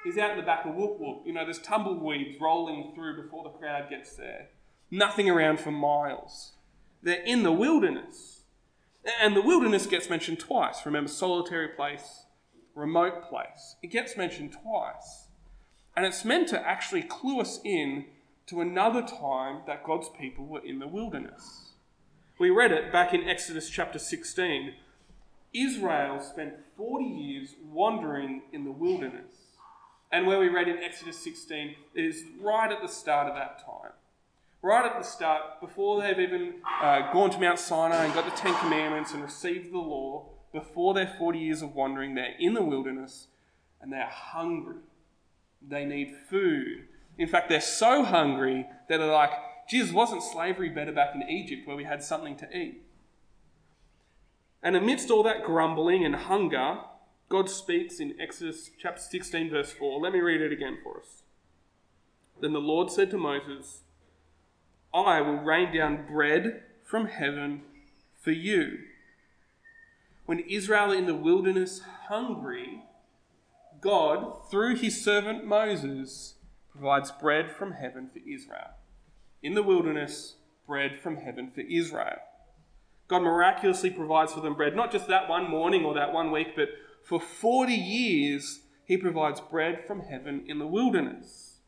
He's 0.05 0.17
out 0.17 0.31
in 0.31 0.37
the 0.37 0.45
back 0.45 0.65
of 0.65 0.75
Whoop 0.77 1.01
Whoop. 1.01 1.23
You 1.27 1.33
know, 1.33 1.45
there's 1.45 1.59
tumbleweeds 1.59 2.41
rolling 2.41 2.93
through 2.95 3.21
before 3.23 3.43
the 3.43 3.51
crowd 3.51 3.91
gets 3.91 4.15
there. 4.15 4.47
Nothing 4.91 5.29
around 5.29 5.59
for 5.59 5.73
miles. 5.73 6.53
They're 7.03 7.23
in 7.25 7.43
the 7.43 7.53
wilderness. 7.53 8.43
And 9.21 9.35
the 9.35 9.43
wilderness 9.43 9.87
gets 9.87 10.09
mentioned 10.09 10.39
twice. 10.39 10.87
Remember, 10.87 11.09
solitary 11.09 11.69
place, 11.69 12.27
remote 12.77 13.29
place. 13.29 13.77
It 13.83 13.89
gets 13.89 14.17
mentioned 14.17 14.57
twice. 14.63 15.27
And 15.97 16.07
it's 16.07 16.25
meant 16.25 16.49
to 16.49 16.61
actually 16.61 17.03
clue 17.03 17.41
us 17.41 17.59
in 17.65 18.05
to 18.47 18.61
another 18.61 19.03
time 19.03 19.63
that 19.67 19.85
God's 19.85 20.09
people 20.09 20.47
were 20.47 20.65
in 20.65 20.79
the 20.79 20.87
wilderness. 20.87 21.73
We 22.39 22.51
read 22.51 22.71
it 22.71 22.93
back 22.93 23.13
in 23.13 23.29
Exodus 23.29 23.69
chapter 23.69 23.99
16. 23.99 24.75
Israel 25.53 26.21
spent 26.21 26.55
40 26.77 27.05
years 27.05 27.55
wandering 27.65 28.43
in 28.53 28.65
the 28.65 28.71
wilderness. 28.71 29.35
And 30.13 30.27
where 30.27 30.39
we 30.39 30.49
read 30.49 30.69
in 30.69 30.79
Exodus 30.79 31.19
16 31.19 31.75
is 31.95 32.23
right 32.41 32.71
at 32.71 32.81
the 32.81 32.89
start 32.89 33.29
of 33.29 33.35
that 33.35 33.65
time. 33.65 33.93
Right 34.63 34.87
at 34.87 34.99
the 34.99 35.05
start, 35.05 35.61
before 35.61 36.01
they've 36.01 36.19
even 36.19 36.55
uh, 36.81 37.13
gone 37.13 37.31
to 37.31 37.41
Mount 37.41 37.59
Sinai 37.59 38.05
and 38.05 38.15
got 38.15 38.25
the 38.25 38.37
Ten 38.41 38.55
Commandments 38.61 39.13
and 39.13 39.23
received 39.23 39.73
the 39.73 39.79
law, 39.79 40.29
before 40.53 40.95
their 40.95 41.13
40 41.19 41.39
years 41.39 41.63
of 41.63 41.75
wandering, 41.75 42.15
they're 42.15 42.35
in 42.39 42.55
the 42.55 42.63
wilderness 42.63 43.27
and 43.81 43.93
they're 43.93 44.09
hungry. 44.11 44.77
They 45.67 45.85
need 45.85 46.15
food. 46.31 46.85
In 47.19 47.29
fact, 47.29 47.49
they're 47.49 47.61
so 47.61 48.05
hungry 48.05 48.67
that 48.89 48.99
they're 48.99 49.07
like, 49.07 49.33
Jesus, 49.69 49.93
wasn't 49.93 50.23
slavery 50.23 50.69
better 50.69 50.93
back 50.93 51.15
in 51.15 51.23
Egypt 51.29 51.67
where 51.67 51.77
we 51.77 51.85
had 51.85 52.03
something 52.03 52.37
to 52.37 52.57
eat? 52.57 52.83
And 54.63 54.77
amidst 54.77 55.11
all 55.11 55.23
that 55.23 55.45
grumbling 55.45 56.05
and 56.05 56.15
hunger, 56.15 56.79
God 57.29 57.51
speaks 57.51 57.99
in 57.99 58.21
Exodus 58.21 58.71
chapter 58.79 59.01
16, 59.01 59.51
verse 59.51 59.73
4. 59.73 60.01
Let 60.01 60.13
me 60.13 60.21
read 60.21 60.41
it 60.41 60.53
again 60.53 60.79
for 60.83 61.01
us. 61.01 61.23
Then 62.41 62.53
the 62.53 62.61
Lord 62.61 62.91
said 62.91 63.11
to 63.11 63.19
Moses, 63.19 63.83
I 64.95 65.21
will 65.21 65.37
rain 65.37 65.75
down 65.75 66.07
bread 66.07 66.63
from 66.85 67.07
heaven 67.07 67.63
for 68.21 68.31
you. 68.31 68.79
When 70.27 70.41
Israel 70.41 70.93
in 70.93 71.07
the 71.07 71.15
wilderness 71.15 71.83
hungry, 72.09 72.83
God, 73.81 74.51
through 74.51 74.77
his 74.77 75.03
servant 75.03 75.45
Moses, 75.45 76.36
provides 76.77 77.11
bread 77.11 77.51
from 77.51 77.73
heaven 77.73 78.09
for 78.13 78.21
Israel 78.29 78.71
in 79.43 79.55
the 79.55 79.63
wilderness 79.63 80.37
bread 80.67 81.01
from 81.01 81.17
heaven 81.17 81.51
for 81.55 81.61
Israel. 81.61 82.19
God 83.09 83.23
miraculously 83.23 83.91
provides 83.91 84.33
for 84.33 84.41
them 84.41 84.55
bread, 84.55 84.75
not 84.75 84.91
just 84.91 85.07
that 85.09 85.29
one 85.29 85.49
morning 85.49 85.85
or 85.85 85.95
that 85.95 86.13
one 86.13 86.33
week, 86.33 86.57
but 86.57 86.69
for 87.05 87.21
40 87.21 87.73
years, 87.73 88.61
He 88.85 88.97
provides 88.97 89.41
bread 89.41 89.87
from 89.87 90.01
heaven 90.01 90.45
in 90.49 90.59
the 90.59 90.67
wilderness. 90.67 91.61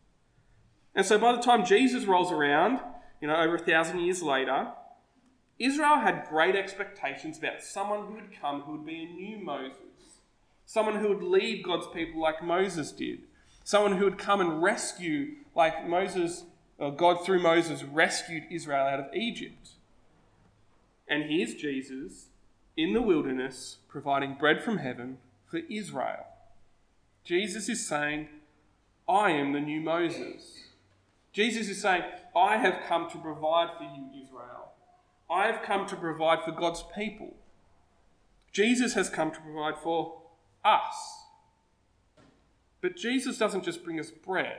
And 0.95 1.07
so 1.07 1.17
by 1.17 1.33
the 1.33 1.43
time 1.43 1.65
Jesus 1.65 2.07
rolls 2.07 2.33
around, 2.33 2.81
you 3.21 3.29
know, 3.29 3.37
over 3.37 3.55
a 3.55 3.61
thousand 3.61 4.01
years 4.01 4.23
later, 4.23 4.73
Israel 5.59 6.01
had 6.01 6.27
great 6.29 6.57
expectations 6.57 7.39
about 7.39 7.63
someone 7.63 8.07
who 8.07 8.15
would 8.15 8.41
come 8.41 8.63
who 8.63 8.73
would 8.73 8.87
be 8.87 9.05
a 9.05 9.07
new 9.07 9.39
Moses, 9.39 10.23
someone 10.67 10.97
who 10.97 11.09
would 11.09 11.23
lead 11.23 11.65
God's 11.65 11.87
people 11.95 12.21
like 12.21 12.43
Moses 12.43 12.91
did, 12.91 13.28
someone 13.69 13.99
who 13.99 14.05
would 14.05 14.17
come 14.17 14.41
and 14.41 14.63
rescue 14.63 15.27
like 15.55 15.87
Moses 15.87 16.45
or 16.79 16.91
God, 16.91 17.23
through 17.23 17.43
Moses, 17.43 17.85
rescued 17.85 18.45
Israel 18.51 18.87
out 18.87 18.99
of 18.99 19.15
Egypt. 19.15 19.73
And 21.07 21.25
here's 21.25 21.55
Jesus 21.55 22.29
in 22.79 22.95
the 22.95 23.03
wilderness 23.03 23.77
providing 23.87 24.37
bread 24.41 24.63
from 24.63 24.79
heaven 24.79 25.19
for 25.51 25.61
Israel. 25.69 26.25
Jesus 27.25 27.69
is 27.69 27.87
saying, 27.87 28.29
I 29.07 29.33
am 29.33 29.53
the 29.53 29.61
new 29.61 29.83
Moses. 29.83 30.63
Jesus 31.35 31.69
is 31.69 31.83
saying, 31.83 32.05
I 32.35 32.57
have 32.57 32.87
come 32.89 33.11
to 33.11 33.19
provide 33.19 33.77
for 33.77 33.85
you, 33.85 34.09
Israel. 34.25 34.73
I 35.31 35.45
have 35.45 35.61
come 35.61 35.87
to 35.89 35.97
provide 35.97 36.43
for 36.43 36.53
God's 36.53 36.85
people. 36.97 37.37
Jesus 38.51 38.95
has 38.95 39.11
come 39.11 39.31
to 39.31 39.41
provide 39.41 39.77
for 39.77 40.23
us. 40.65 41.27
But 42.81 42.97
Jesus 42.97 43.39
doesn't 43.39 43.65
just 43.65 43.85
bring 43.85 43.99
us 43.99 44.11
bread. 44.11 44.59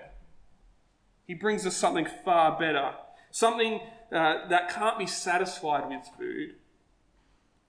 He 1.26 1.34
brings 1.34 1.66
us 1.66 1.78
something 1.78 2.08
far 2.26 2.58
better, 2.58 2.94
something 3.32 3.82
uh, 4.12 4.48
that 4.48 4.70
can't 4.70 4.98
be 4.98 5.06
satisfied 5.06 5.88
with 5.88 6.02
food. 6.18 6.56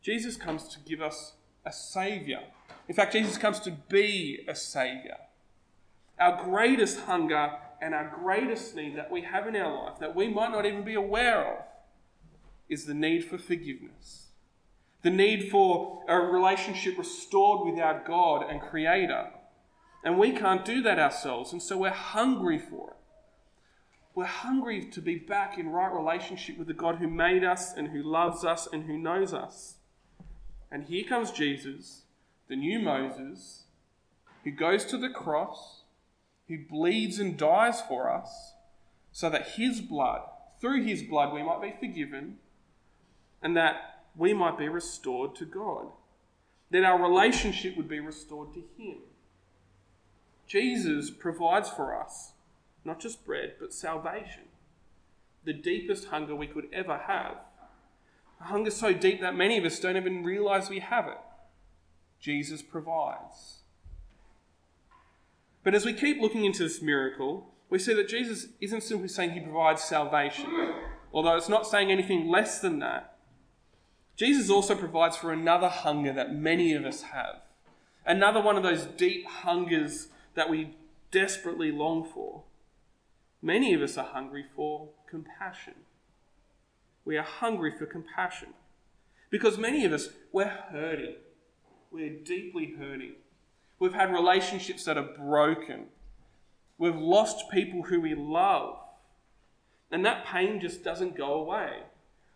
Jesus 0.02 0.36
comes 0.36 0.66
to 0.68 0.78
give 0.80 1.02
us 1.02 1.34
a 1.64 1.72
Saviour. 1.72 2.40
In 2.88 2.94
fact, 2.94 3.12
Jesus 3.12 3.36
comes 3.36 3.60
to 3.60 3.70
be 3.70 4.44
a 4.48 4.54
Saviour. 4.54 5.18
Our 6.18 6.42
greatest 6.42 7.00
hunger 7.00 7.52
and 7.80 7.94
our 7.94 8.16
greatest 8.22 8.74
need 8.74 8.96
that 8.96 9.10
we 9.10 9.22
have 9.22 9.46
in 9.46 9.56
our 9.56 9.84
life 9.84 9.98
that 10.00 10.14
we 10.14 10.28
might 10.28 10.52
not 10.52 10.66
even 10.66 10.82
be 10.82 10.94
aware 10.94 11.58
of 11.58 11.64
is 12.68 12.86
the 12.86 12.94
need 12.94 13.24
for 13.24 13.38
forgiveness. 13.38 14.28
The 15.02 15.10
need 15.10 15.50
for 15.50 16.02
a 16.08 16.18
relationship 16.18 16.98
restored 16.98 17.70
with 17.70 17.80
our 17.80 18.02
God 18.06 18.48
and 18.48 18.60
Creator. 18.60 19.30
And 20.02 20.18
we 20.18 20.32
can't 20.32 20.64
do 20.64 20.82
that 20.82 20.98
ourselves, 20.98 21.52
and 21.52 21.62
so 21.62 21.76
we're 21.76 21.90
hungry 21.90 22.58
for 22.58 22.90
it. 22.90 22.96
We're 24.14 24.24
hungry 24.24 24.84
to 24.86 25.00
be 25.00 25.16
back 25.16 25.58
in 25.58 25.68
right 25.68 25.92
relationship 25.92 26.58
with 26.58 26.68
the 26.68 26.74
God 26.74 26.96
who 26.96 27.08
made 27.08 27.44
us 27.44 27.74
and 27.74 27.88
who 27.88 28.02
loves 28.02 28.44
us 28.44 28.66
and 28.72 28.84
who 28.84 28.98
knows 28.98 29.32
us. 29.32 29.76
And 30.70 30.84
here 30.84 31.04
comes 31.04 31.30
Jesus, 31.30 32.02
the 32.48 32.56
new 32.56 32.78
Moses, 32.78 33.64
who 34.44 34.50
goes 34.50 34.84
to 34.86 34.96
the 34.96 35.10
cross, 35.10 35.82
who 36.48 36.58
bleeds 36.68 37.18
and 37.18 37.36
dies 37.36 37.80
for 37.80 38.10
us, 38.10 38.54
so 39.12 39.28
that 39.30 39.50
his 39.56 39.80
blood, 39.80 40.22
through 40.60 40.84
his 40.84 41.02
blood, 41.02 41.32
we 41.32 41.42
might 41.42 41.62
be 41.62 41.74
forgiven, 41.78 42.38
and 43.42 43.56
that 43.56 44.02
we 44.16 44.32
might 44.32 44.58
be 44.58 44.68
restored 44.68 45.34
to 45.36 45.44
God. 45.44 45.86
That 46.70 46.84
our 46.84 47.00
relationship 47.00 47.76
would 47.76 47.88
be 47.88 48.00
restored 48.00 48.54
to 48.54 48.64
him. 48.76 48.98
Jesus 50.50 51.10
provides 51.10 51.68
for 51.68 51.96
us 51.96 52.32
not 52.84 52.98
just 52.98 53.24
bread, 53.24 53.54
but 53.60 53.72
salvation. 53.72 54.42
The 55.44 55.52
deepest 55.52 56.06
hunger 56.06 56.34
we 56.34 56.48
could 56.48 56.66
ever 56.72 56.98
have. 57.06 57.36
A 58.40 58.44
hunger 58.44 58.72
so 58.72 58.92
deep 58.92 59.20
that 59.20 59.36
many 59.36 59.58
of 59.58 59.64
us 59.64 59.78
don't 59.78 59.96
even 59.96 60.24
realize 60.24 60.68
we 60.68 60.80
have 60.80 61.06
it. 61.06 61.18
Jesus 62.18 62.62
provides. 62.62 63.60
But 65.62 65.76
as 65.76 65.84
we 65.84 65.92
keep 65.92 66.20
looking 66.20 66.44
into 66.44 66.64
this 66.64 66.82
miracle, 66.82 67.54
we 67.68 67.78
see 67.78 67.94
that 67.94 68.08
Jesus 68.08 68.48
isn't 68.60 68.82
simply 68.82 69.06
saying 69.06 69.30
he 69.30 69.40
provides 69.40 69.84
salvation, 69.84 70.46
although 71.12 71.36
it's 71.36 71.48
not 71.48 71.68
saying 71.68 71.92
anything 71.92 72.28
less 72.28 72.58
than 72.58 72.80
that. 72.80 73.18
Jesus 74.16 74.50
also 74.50 74.74
provides 74.74 75.16
for 75.16 75.32
another 75.32 75.68
hunger 75.68 76.12
that 76.12 76.34
many 76.34 76.72
of 76.72 76.84
us 76.84 77.02
have. 77.02 77.36
Another 78.04 78.40
one 78.40 78.56
of 78.56 78.64
those 78.64 78.84
deep 78.84 79.26
hungers 79.28 80.08
that 80.34 80.50
we 80.50 80.76
desperately 81.10 81.72
long 81.72 82.04
for. 82.04 82.44
Many 83.42 83.74
of 83.74 83.82
us 83.82 83.96
are 83.96 84.06
hungry 84.06 84.44
for 84.54 84.90
compassion. 85.08 85.74
We 87.04 87.16
are 87.16 87.22
hungry 87.22 87.72
for 87.76 87.86
compassion. 87.86 88.48
Because 89.30 89.58
many 89.58 89.84
of 89.84 89.92
us, 89.92 90.08
we're 90.32 90.44
hurting. 90.44 91.16
We're 91.90 92.18
deeply 92.18 92.74
hurting. 92.78 93.14
We've 93.78 93.94
had 93.94 94.12
relationships 94.12 94.84
that 94.84 94.98
are 94.98 95.14
broken. 95.18 95.86
We've 96.78 96.96
lost 96.96 97.50
people 97.50 97.84
who 97.84 98.00
we 98.00 98.14
love. 98.14 98.76
And 99.90 100.04
that 100.04 100.26
pain 100.26 100.60
just 100.60 100.84
doesn't 100.84 101.16
go 101.16 101.34
away. 101.34 101.84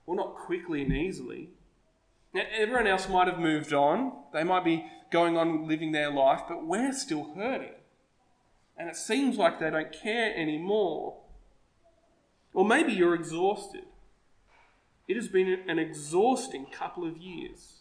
Well, 0.06 0.16
not 0.16 0.34
quickly 0.34 0.82
and 0.82 0.92
easily. 0.92 1.50
Now, 2.32 2.42
everyone 2.52 2.86
else 2.86 3.08
might 3.08 3.28
have 3.28 3.38
moved 3.38 3.72
on. 3.72 4.12
They 4.32 4.42
might 4.42 4.64
be 4.64 4.86
going 5.10 5.36
on 5.36 5.68
living 5.68 5.92
their 5.92 6.10
life, 6.10 6.42
but 6.48 6.66
we're 6.66 6.92
still 6.92 7.32
hurting. 7.34 7.74
And 8.76 8.88
it 8.88 8.97
seems 8.97 9.37
like 9.37 9.61
they 9.61 9.71
don't 9.71 9.93
care 9.93 10.35
anymore. 10.37 11.16
Or 12.52 12.64
maybe 12.64 12.93
you're 12.93 13.14
exhausted. 13.14 13.85
It 15.07 15.16
has 15.16 15.28
been 15.28 15.61
an 15.69 15.78
exhausting 15.78 16.66
couple 16.66 17.07
of 17.07 17.19
years. 17.19 17.81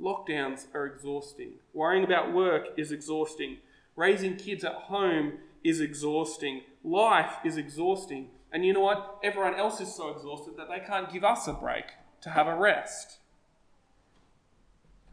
Lockdowns 0.00 0.66
are 0.74 0.84
exhausting. 0.86 1.52
Worrying 1.72 2.04
about 2.04 2.32
work 2.32 2.66
is 2.76 2.92
exhausting. 2.92 3.58
Raising 3.94 4.36
kids 4.36 4.64
at 4.64 4.74
home 4.74 5.34
is 5.64 5.80
exhausting. 5.80 6.62
Life 6.84 7.36
is 7.44 7.56
exhausting. 7.56 8.28
And 8.52 8.64
you 8.64 8.72
know 8.72 8.80
what? 8.80 9.18
Everyone 9.22 9.54
else 9.54 9.80
is 9.80 9.94
so 9.94 10.10
exhausted 10.10 10.56
that 10.56 10.68
they 10.68 10.80
can't 10.80 11.12
give 11.12 11.24
us 11.24 11.46
a 11.46 11.52
break 11.52 11.86
to 12.22 12.30
have 12.30 12.46
a 12.46 12.54
rest. 12.54 13.18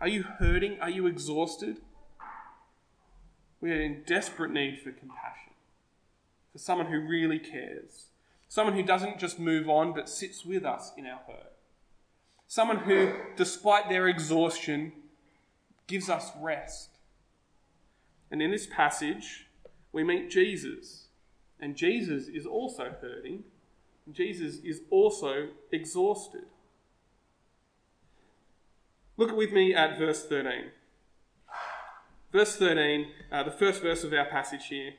Are 0.01 0.07
you 0.07 0.23
hurting? 0.23 0.79
Are 0.81 0.89
you 0.89 1.07
exhausted? 1.07 1.77
We 3.63 3.71
are 3.71 3.79
in 3.81 4.03
desperate 4.05 4.51
need 4.51 4.81
for 4.81 4.91
compassion, 4.91 5.53
for 6.51 6.57
someone 6.57 6.87
who 6.87 6.99
really 6.99 7.39
cares, 7.39 8.07
someone 8.49 8.75
who 8.75 8.83
doesn't 8.83 9.19
just 9.19 9.39
move 9.39 9.69
on 9.69 9.93
but 9.93 10.09
sits 10.09 10.43
with 10.43 10.65
us 10.65 10.91
in 10.97 11.05
our 11.05 11.21
hurt, 11.25 11.53
someone 12.45 12.79
who, 12.79 13.13
despite 13.37 13.87
their 13.87 14.09
exhaustion, 14.09 14.91
gives 15.87 16.09
us 16.09 16.31
rest. 16.41 16.89
And 18.29 18.41
in 18.41 18.51
this 18.51 18.67
passage, 18.67 19.47
we 19.93 20.03
meet 20.03 20.29
Jesus, 20.29 21.05
and 21.57 21.77
Jesus 21.77 22.27
is 22.27 22.45
also 22.45 22.93
hurting, 22.99 23.45
Jesus 24.11 24.57
is 24.57 24.81
also 24.89 25.51
exhausted. 25.71 26.47
Look 29.15 29.33
with 29.33 29.53
me 29.53 29.73
at 29.73 29.97
verse 29.97 30.25
13. 30.25 30.71
Verse 32.33 32.55
13, 32.55 33.11
uh, 33.31 33.43
the 33.43 33.51
first 33.51 33.83
verse 33.83 34.03
of 34.03 34.11
our 34.11 34.25
passage 34.25 34.65
here. 34.65 34.93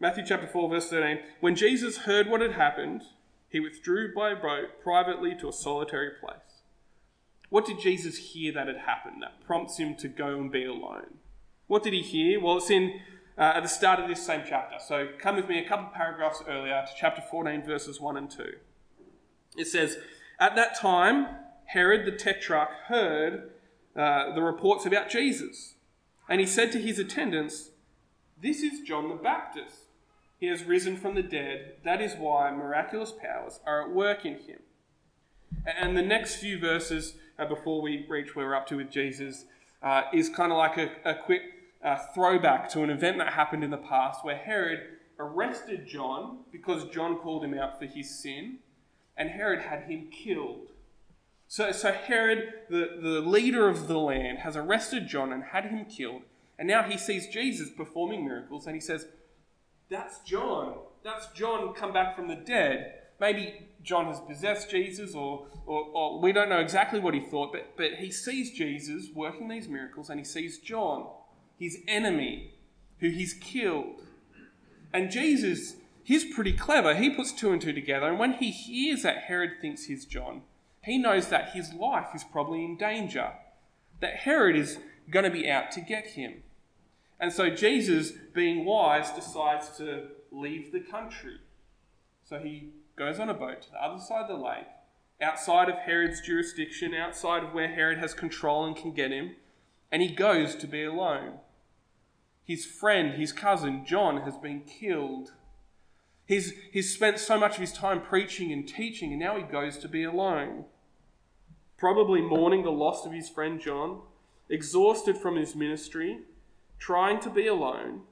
Matthew 0.00 0.24
chapter 0.26 0.48
4, 0.48 0.68
verse 0.68 0.90
13. 0.90 1.20
When 1.38 1.54
Jesus 1.54 1.98
heard 1.98 2.28
what 2.28 2.40
had 2.40 2.54
happened, 2.54 3.02
he 3.48 3.60
withdrew 3.60 4.12
by 4.12 4.34
boat 4.34 4.82
privately 4.82 5.36
to 5.36 5.48
a 5.48 5.52
solitary 5.52 6.10
place. 6.20 6.62
What 7.48 7.64
did 7.64 7.78
Jesus 7.78 8.32
hear 8.32 8.52
that 8.54 8.66
had 8.66 8.78
happened 8.78 9.22
that 9.22 9.40
prompts 9.46 9.76
him 9.76 9.94
to 9.98 10.08
go 10.08 10.40
and 10.40 10.50
be 10.50 10.64
alone? 10.64 11.18
What 11.68 11.84
did 11.84 11.92
he 11.92 12.02
hear? 12.02 12.40
Well, 12.40 12.56
it's 12.56 12.70
in 12.70 12.98
uh, 13.38 13.52
at 13.54 13.62
the 13.62 13.68
start 13.68 14.00
of 14.00 14.08
this 14.08 14.26
same 14.26 14.42
chapter. 14.44 14.78
So 14.84 15.10
come 15.16 15.36
with 15.36 15.48
me 15.48 15.60
a 15.60 15.68
couple 15.68 15.86
paragraphs 15.94 16.42
earlier 16.48 16.84
to 16.86 16.92
chapter 16.98 17.22
14, 17.22 17.62
verses 17.62 18.00
1 18.00 18.16
and 18.16 18.28
2. 18.28 18.54
It 19.56 19.68
says, 19.68 19.96
At 20.40 20.56
that 20.56 20.76
time, 20.76 21.28
Herod 21.66 22.04
the 22.04 22.12
Tetrarch 22.12 22.70
heard 22.88 23.52
uh, 23.94 24.34
the 24.34 24.42
reports 24.42 24.84
about 24.86 25.08
Jesus 25.08 25.74
and 26.30 26.40
he 26.40 26.46
said 26.46 26.70
to 26.72 26.80
his 26.80 27.00
attendants, 27.00 27.70
This 28.40 28.62
is 28.62 28.80
John 28.80 29.08
the 29.08 29.16
Baptist. 29.16 29.74
He 30.38 30.46
has 30.46 30.62
risen 30.62 30.96
from 30.96 31.16
the 31.16 31.22
dead. 31.22 31.74
That 31.84 32.00
is 32.00 32.14
why 32.14 32.50
miraculous 32.52 33.12
powers 33.12 33.58
are 33.66 33.82
at 33.82 33.90
work 33.90 34.24
in 34.24 34.38
him. 34.38 34.60
And 35.66 35.96
the 35.96 36.02
next 36.02 36.36
few 36.36 36.58
verses 36.58 37.14
uh, 37.36 37.46
before 37.46 37.82
we 37.82 38.06
reach 38.08 38.36
where 38.36 38.46
we're 38.46 38.54
up 38.54 38.68
to 38.68 38.76
with 38.76 38.90
Jesus 38.90 39.44
uh, 39.82 40.02
is 40.14 40.28
kind 40.28 40.52
of 40.52 40.58
like 40.58 40.78
a, 40.78 40.90
a 41.04 41.14
quick 41.14 41.42
uh, 41.84 41.96
throwback 42.14 42.70
to 42.70 42.82
an 42.82 42.90
event 42.90 43.18
that 43.18 43.32
happened 43.32 43.64
in 43.64 43.70
the 43.70 43.76
past 43.76 44.24
where 44.24 44.36
Herod 44.36 44.80
arrested 45.18 45.86
John 45.86 46.38
because 46.52 46.84
John 46.86 47.18
called 47.18 47.44
him 47.44 47.54
out 47.54 47.78
for 47.78 47.86
his 47.86 48.08
sin, 48.22 48.58
and 49.16 49.30
Herod 49.30 49.62
had 49.62 49.82
him 49.82 50.08
killed. 50.10 50.68
So, 51.50 51.72
so 51.72 51.90
Herod, 51.90 52.52
the, 52.68 52.96
the 53.02 53.20
leader 53.20 53.68
of 53.68 53.88
the 53.88 53.98
land, 53.98 54.38
has 54.38 54.56
arrested 54.56 55.08
John 55.08 55.32
and 55.32 55.42
had 55.42 55.64
him 55.64 55.84
killed. 55.84 56.22
And 56.56 56.68
now 56.68 56.84
he 56.84 56.96
sees 56.96 57.26
Jesus 57.26 57.68
performing 57.76 58.24
miracles 58.24 58.66
and 58.68 58.76
he 58.76 58.80
says, 58.80 59.08
That's 59.88 60.20
John. 60.20 60.74
That's 61.02 61.26
John 61.32 61.74
come 61.74 61.92
back 61.92 62.14
from 62.14 62.28
the 62.28 62.36
dead. 62.36 62.94
Maybe 63.18 63.66
John 63.82 64.06
has 64.06 64.20
possessed 64.20 64.70
Jesus, 64.70 65.12
or, 65.16 65.48
or, 65.66 65.86
or 65.92 66.20
we 66.20 66.30
don't 66.30 66.50
know 66.50 66.60
exactly 66.60 67.00
what 67.00 67.14
he 67.14 67.20
thought, 67.20 67.50
but, 67.52 67.76
but 67.76 67.94
he 67.94 68.12
sees 68.12 68.52
Jesus 68.52 69.08
working 69.12 69.48
these 69.48 69.66
miracles 69.66 70.08
and 70.08 70.20
he 70.20 70.24
sees 70.24 70.60
John, 70.60 71.08
his 71.58 71.78
enemy, 71.88 72.54
who 73.00 73.08
he's 73.08 73.34
killed. 73.34 74.02
And 74.92 75.10
Jesus, 75.10 75.74
he's 76.04 76.32
pretty 76.32 76.52
clever. 76.52 76.94
He 76.94 77.10
puts 77.10 77.32
two 77.32 77.50
and 77.50 77.60
two 77.60 77.72
together, 77.72 78.06
and 78.06 78.20
when 78.20 78.34
he 78.34 78.52
hears 78.52 79.02
that 79.02 79.24
Herod 79.24 79.54
thinks 79.60 79.86
he's 79.86 80.04
John, 80.04 80.42
he 80.82 80.98
knows 80.98 81.28
that 81.28 81.50
his 81.50 81.72
life 81.74 82.08
is 82.14 82.24
probably 82.24 82.64
in 82.64 82.76
danger, 82.76 83.32
that 84.00 84.16
Herod 84.16 84.56
is 84.56 84.78
going 85.10 85.24
to 85.24 85.30
be 85.30 85.50
out 85.50 85.70
to 85.72 85.80
get 85.80 86.08
him. 86.08 86.42
And 87.18 87.32
so 87.32 87.50
Jesus, 87.50 88.12
being 88.32 88.64
wise, 88.64 89.10
decides 89.10 89.76
to 89.76 90.08
leave 90.30 90.72
the 90.72 90.80
country. 90.80 91.38
So 92.24 92.38
he 92.38 92.70
goes 92.96 93.18
on 93.18 93.28
a 93.28 93.34
boat 93.34 93.62
to 93.62 93.70
the 93.70 93.82
other 93.82 94.00
side 94.00 94.22
of 94.22 94.28
the 94.28 94.42
lake, 94.42 94.66
outside 95.20 95.68
of 95.68 95.76
Herod's 95.76 96.20
jurisdiction, 96.20 96.94
outside 96.94 97.44
of 97.44 97.52
where 97.52 97.68
Herod 97.68 97.98
has 97.98 98.14
control 98.14 98.64
and 98.64 98.74
can 98.74 98.92
get 98.92 99.10
him, 99.10 99.36
and 99.92 100.00
he 100.00 100.08
goes 100.08 100.54
to 100.56 100.66
be 100.66 100.84
alone. 100.84 101.40
His 102.44 102.64
friend, 102.64 103.14
his 103.14 103.32
cousin, 103.32 103.84
John, 103.84 104.22
has 104.22 104.36
been 104.36 104.62
killed. 104.62 105.32
He's, 106.30 106.52
he's 106.70 106.94
spent 106.94 107.18
so 107.18 107.36
much 107.36 107.56
of 107.56 107.60
his 107.60 107.72
time 107.72 108.00
preaching 108.00 108.52
and 108.52 108.66
teaching, 108.66 109.10
and 109.10 109.18
now 109.18 109.36
he 109.36 109.42
goes 109.42 109.76
to 109.78 109.88
be 109.88 110.04
alone. 110.04 110.66
Probably 111.76 112.20
mourning 112.20 112.62
the 112.62 112.70
loss 112.70 113.04
of 113.04 113.10
his 113.10 113.28
friend 113.28 113.60
John, 113.60 114.02
exhausted 114.48 115.16
from 115.16 115.34
his 115.34 115.56
ministry, 115.56 116.20
trying 116.78 117.18
to 117.22 117.30
be 117.30 117.48
alone. 117.48 118.02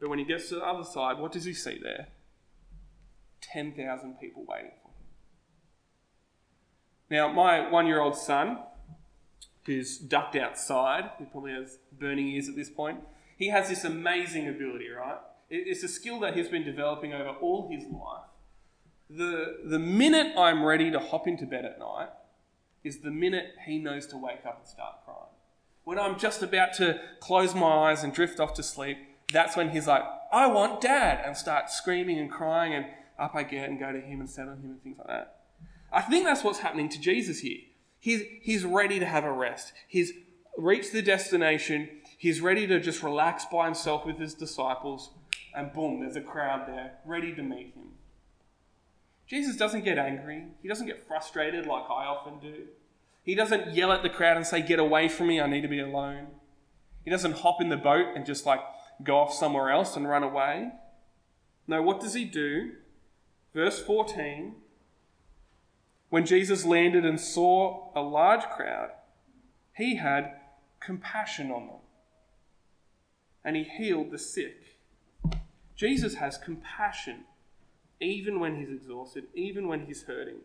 But 0.00 0.08
when 0.08 0.18
he 0.18 0.24
gets 0.24 0.48
to 0.48 0.56
the 0.56 0.64
other 0.64 0.82
side, 0.82 1.20
what 1.20 1.30
does 1.30 1.44
he 1.44 1.52
see 1.52 1.78
there? 1.80 2.08
10,000 3.40 4.18
people 4.18 4.44
waiting 4.44 4.72
for 4.82 4.88
him. 4.88 4.94
Now, 7.08 7.32
my 7.32 7.70
one 7.70 7.86
year 7.86 8.00
old 8.00 8.16
son, 8.16 8.58
who's 9.64 9.96
ducked 9.96 10.34
outside, 10.34 11.12
he 11.20 11.24
probably 11.26 11.52
has 11.52 11.78
burning 11.96 12.26
ears 12.26 12.48
at 12.48 12.56
this 12.56 12.68
point, 12.68 12.98
he 13.38 13.50
has 13.50 13.68
this 13.68 13.84
amazing 13.84 14.48
ability, 14.48 14.88
right? 14.88 15.18
It's 15.48 15.82
a 15.82 15.88
skill 15.88 16.20
that 16.20 16.36
he's 16.36 16.48
been 16.48 16.64
developing 16.64 17.12
over 17.12 17.30
all 17.40 17.68
his 17.70 17.84
life. 17.84 18.24
The, 19.08 19.58
the 19.64 19.78
minute 19.78 20.36
I'm 20.36 20.64
ready 20.64 20.90
to 20.90 20.98
hop 20.98 21.28
into 21.28 21.46
bed 21.46 21.64
at 21.64 21.78
night 21.78 22.08
is 22.82 22.98
the 22.98 23.12
minute 23.12 23.52
he 23.64 23.78
knows 23.78 24.06
to 24.08 24.16
wake 24.16 24.44
up 24.44 24.58
and 24.58 24.66
start 24.66 25.04
crying. 25.04 25.20
When 25.84 25.98
I'm 26.00 26.18
just 26.18 26.42
about 26.42 26.74
to 26.74 27.00
close 27.20 27.54
my 27.54 27.90
eyes 27.90 28.02
and 28.02 28.12
drift 28.12 28.40
off 28.40 28.54
to 28.54 28.62
sleep, 28.62 28.98
that's 29.32 29.56
when 29.56 29.70
he's 29.70 29.86
like, 29.86 30.02
I 30.32 30.48
want 30.48 30.80
dad, 30.80 31.22
and 31.24 31.36
start 31.36 31.70
screaming 31.70 32.18
and 32.18 32.30
crying, 32.30 32.74
and 32.74 32.86
up 33.18 33.34
I 33.34 33.44
get 33.44 33.68
and 33.68 33.78
go 33.78 33.92
to 33.92 34.00
him 34.00 34.20
and 34.20 34.28
settle 34.28 34.54
him 34.54 34.70
and 34.70 34.82
things 34.82 34.98
like 34.98 35.06
that. 35.06 35.44
I 35.92 36.02
think 36.02 36.24
that's 36.24 36.42
what's 36.42 36.58
happening 36.58 36.88
to 36.90 37.00
Jesus 37.00 37.40
here. 37.40 37.60
He's, 38.00 38.22
he's 38.42 38.64
ready 38.64 38.98
to 38.98 39.06
have 39.06 39.24
a 39.24 39.32
rest. 39.32 39.72
He's 39.86 40.12
reached 40.58 40.92
the 40.92 41.02
destination. 41.02 41.88
He's 42.18 42.40
ready 42.40 42.66
to 42.66 42.80
just 42.80 43.02
relax 43.02 43.44
by 43.44 43.66
himself 43.66 44.04
with 44.04 44.18
his 44.18 44.34
disciples. 44.34 45.10
And 45.56 45.72
boom, 45.72 46.00
there's 46.00 46.16
a 46.16 46.20
crowd 46.20 46.68
there 46.68 46.98
ready 47.06 47.34
to 47.34 47.42
meet 47.42 47.72
him. 47.74 47.94
Jesus 49.26 49.56
doesn't 49.56 49.84
get 49.84 49.98
angry. 49.98 50.44
He 50.62 50.68
doesn't 50.68 50.86
get 50.86 51.08
frustrated 51.08 51.66
like 51.66 51.84
I 51.84 52.04
often 52.04 52.38
do. 52.38 52.66
He 53.24 53.34
doesn't 53.34 53.74
yell 53.74 53.90
at 53.90 54.02
the 54.02 54.10
crowd 54.10 54.36
and 54.36 54.46
say, 54.46 54.60
Get 54.60 54.78
away 54.78 55.08
from 55.08 55.28
me, 55.28 55.40
I 55.40 55.48
need 55.48 55.62
to 55.62 55.68
be 55.68 55.80
alone. 55.80 56.26
He 57.04 57.10
doesn't 57.10 57.38
hop 57.38 57.60
in 57.62 57.70
the 57.70 57.76
boat 57.76 58.14
and 58.14 58.26
just 58.26 58.44
like 58.44 58.60
go 59.02 59.16
off 59.16 59.32
somewhere 59.32 59.70
else 59.70 59.96
and 59.96 60.06
run 60.06 60.22
away. 60.22 60.72
No, 61.66 61.80
what 61.82 62.00
does 62.00 62.14
he 62.14 62.24
do? 62.24 62.72
Verse 63.54 63.80
14 63.80 64.54
When 66.10 66.26
Jesus 66.26 66.66
landed 66.66 67.06
and 67.06 67.18
saw 67.18 67.90
a 67.96 68.02
large 68.02 68.44
crowd, 68.44 68.90
he 69.74 69.96
had 69.96 70.36
compassion 70.80 71.50
on 71.50 71.66
them 71.66 71.76
and 73.42 73.56
he 73.56 73.64
healed 73.64 74.10
the 74.10 74.18
sick. 74.18 74.75
Jesus 75.76 76.14
has 76.14 76.38
compassion 76.38 77.24
even 78.00 78.40
when 78.40 78.56
he's 78.56 78.70
exhausted, 78.70 79.24
even 79.34 79.68
when 79.68 79.86
he's 79.86 80.04
hurting. 80.04 80.40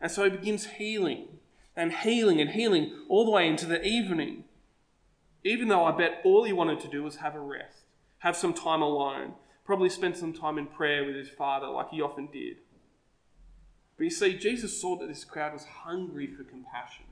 And 0.00 0.10
so 0.10 0.24
he 0.24 0.30
begins 0.30 0.66
healing 0.66 1.26
and 1.74 1.92
healing 1.92 2.40
and 2.40 2.50
healing 2.50 2.92
all 3.08 3.24
the 3.24 3.30
way 3.30 3.46
into 3.46 3.66
the 3.66 3.82
evening. 3.82 4.44
Even 5.44 5.68
though 5.68 5.84
I 5.84 5.92
bet 5.92 6.20
all 6.24 6.44
he 6.44 6.52
wanted 6.52 6.80
to 6.80 6.88
do 6.88 7.02
was 7.02 7.16
have 7.16 7.34
a 7.34 7.40
rest, 7.40 7.84
have 8.18 8.36
some 8.36 8.52
time 8.52 8.82
alone, 8.82 9.34
probably 9.64 9.88
spend 9.88 10.16
some 10.16 10.32
time 10.32 10.58
in 10.58 10.66
prayer 10.66 11.04
with 11.04 11.16
his 11.16 11.28
father 11.28 11.68
like 11.68 11.90
he 11.90 12.00
often 12.00 12.28
did. 12.32 12.56
But 13.96 14.04
you 14.04 14.10
see, 14.10 14.36
Jesus 14.36 14.80
saw 14.80 14.98
that 14.98 15.08
this 15.08 15.24
crowd 15.24 15.52
was 15.52 15.64
hungry 15.64 16.26
for 16.26 16.44
compassion. 16.44 17.04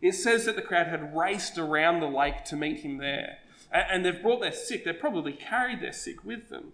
It 0.00 0.14
says 0.14 0.44
that 0.44 0.56
the 0.56 0.62
crowd 0.62 0.86
had 0.86 1.16
raced 1.16 1.58
around 1.58 2.00
the 2.00 2.06
lake 2.06 2.44
to 2.44 2.56
meet 2.56 2.80
him 2.80 2.98
there. 2.98 3.38
And 3.74 4.04
they've 4.04 4.22
brought 4.22 4.40
their 4.40 4.52
sick, 4.52 4.84
they've 4.84 4.98
probably 4.98 5.32
carried 5.32 5.80
their 5.80 5.92
sick 5.92 6.24
with 6.24 6.48
them. 6.48 6.72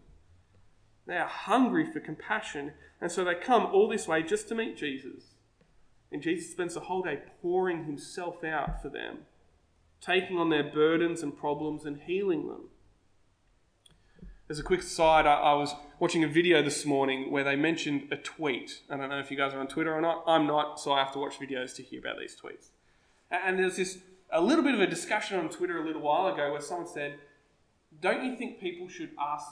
They 1.07 1.17
are 1.17 1.27
hungry 1.27 1.91
for 1.91 1.99
compassion, 1.99 2.75
and 3.01 3.11
so 3.11 3.25
they 3.25 3.35
come 3.35 3.67
all 3.67 3.89
this 3.89 4.07
way 4.07 4.23
just 4.23 4.49
to 4.49 4.55
meet 4.55 4.77
Jesus. 4.77 5.35
And 6.13 6.23
Jesus 6.23 6.53
spends 6.53 6.75
the 6.75 6.81
whole 6.81 7.03
day 7.03 7.21
pouring 7.41 7.85
himself 7.85 8.45
out 8.45 8.83
for 8.83 8.91
them, 8.91 9.21
taking 10.01 10.39
on 10.39 10.51
their 10.51 10.63
burdens 10.63 11.23
and 11.23 11.37
problems 11.37 11.87
and 11.87 12.03
healing 12.03 12.49
them. 12.49 12.69
As 14.51 14.59
a 14.59 14.65
quick 14.65 14.83
side, 14.83 15.27
I, 15.27 15.35
I, 15.35 15.55
was 15.55 15.73
watching 16.01 16.25
a 16.25 16.29
video 16.29 16.61
this 16.61 16.85
morning 16.85 17.31
where 17.31 17.45
they 17.45 17.55
mentioned 17.55 18.09
a 18.11 18.17
tweet. 18.17 18.83
I 18.91 18.97
don't 18.97 19.09
know 19.09 19.21
if 19.21 19.31
you 19.31 19.37
guys 19.37 19.55
are 19.55 19.61
on 19.61 19.69
Twitter 19.69 19.95
or 19.95 20.01
not. 20.01 20.25
I'm 20.27 20.47
not, 20.47 20.81
so 20.81 20.93
I 20.93 20.99
have 20.99 21.13
to 21.13 21.21
watch 21.21 21.39
videos 21.39 21.75
to 21.77 21.85
hear 21.85 22.01
about 22.01 22.19
these 22.19 22.37
tweets. 22.37 22.71
And 23.31 23.61
there's 23.61 23.77
this 23.77 23.99
a 24.33 24.41
little 24.41 24.65
bit 24.65 24.75
of 24.75 24.81
a 24.81 24.87
discussion 24.87 25.39
on 25.39 25.49
Twitter 25.49 25.83
a 25.83 25.87
little 25.87 26.03
while 26.03 26.33
ago 26.33 26.53
where 26.53 26.61
someone 26.61 26.87
said, 26.87 27.19
Don't 28.01 28.25
you 28.25 28.37
think 28.37 28.61
people 28.61 28.89
should 28.89 29.11
ask 29.21 29.47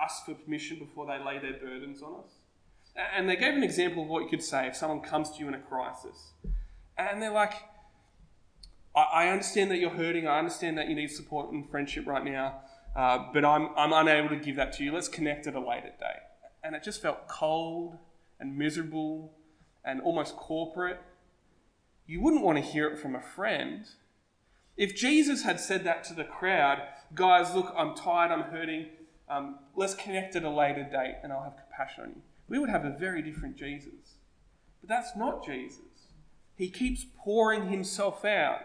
us 0.00 0.22
for 0.24 0.34
permission 0.34 0.78
before 0.78 1.06
they 1.06 1.22
lay 1.24 1.38
their 1.38 1.58
burdens 1.58 2.02
on 2.02 2.20
us. 2.24 2.32
And 3.14 3.28
they 3.28 3.36
gave 3.36 3.54
an 3.54 3.62
example 3.62 4.02
of 4.02 4.08
what 4.08 4.24
you 4.24 4.28
could 4.28 4.42
say 4.42 4.66
if 4.66 4.76
someone 4.76 5.00
comes 5.00 5.30
to 5.32 5.38
you 5.38 5.48
in 5.48 5.54
a 5.54 5.60
crisis. 5.60 6.32
And 6.98 7.22
they're 7.22 7.32
like, 7.32 7.54
I, 8.94 9.28
understand 9.28 9.70
that 9.70 9.78
you're 9.78 9.90
hurting. 9.90 10.26
I 10.26 10.38
understand 10.38 10.76
that 10.78 10.88
you 10.88 10.96
need 10.96 11.10
support 11.10 11.52
and 11.52 11.68
friendship 11.70 12.06
right 12.06 12.24
now, 12.24 12.60
uh, 12.96 13.26
but 13.32 13.44
I'm, 13.44 13.68
I'm 13.76 13.92
unable 13.92 14.30
to 14.30 14.36
give 14.36 14.56
that 14.56 14.72
to 14.74 14.84
you. 14.84 14.92
Let's 14.92 15.08
connect 15.08 15.46
at 15.46 15.54
a 15.54 15.60
later 15.60 15.92
date. 16.00 16.22
And 16.64 16.74
it 16.74 16.82
just 16.82 17.00
felt 17.00 17.28
cold 17.28 17.96
and 18.40 18.58
miserable 18.58 19.32
and 19.84 20.00
almost 20.00 20.36
corporate. 20.36 21.00
You 22.06 22.20
wouldn't 22.20 22.42
want 22.42 22.58
to 22.58 22.64
hear 22.64 22.88
it 22.88 22.98
from 22.98 23.14
a 23.14 23.20
friend. 23.20 23.86
If 24.80 24.96
Jesus 24.96 25.42
had 25.42 25.60
said 25.60 25.84
that 25.84 26.04
to 26.04 26.14
the 26.14 26.24
crowd, 26.24 26.80
guys, 27.14 27.54
look, 27.54 27.70
I'm 27.76 27.94
tired, 27.94 28.32
I'm 28.32 28.50
hurting, 28.50 28.86
um, 29.28 29.58
let's 29.76 29.92
connect 29.92 30.36
at 30.36 30.42
a 30.42 30.48
later 30.48 30.84
date 30.84 31.16
and 31.22 31.30
I'll 31.30 31.42
have 31.42 31.58
compassion 31.58 32.04
on 32.04 32.10
you. 32.16 32.22
We 32.48 32.58
would 32.58 32.70
have 32.70 32.86
a 32.86 32.96
very 32.98 33.20
different 33.20 33.58
Jesus. 33.58 34.16
But 34.80 34.88
that's 34.88 35.14
not 35.14 35.44
Jesus. 35.44 35.82
He 36.56 36.70
keeps 36.70 37.04
pouring 37.22 37.68
himself 37.68 38.24
out, 38.24 38.60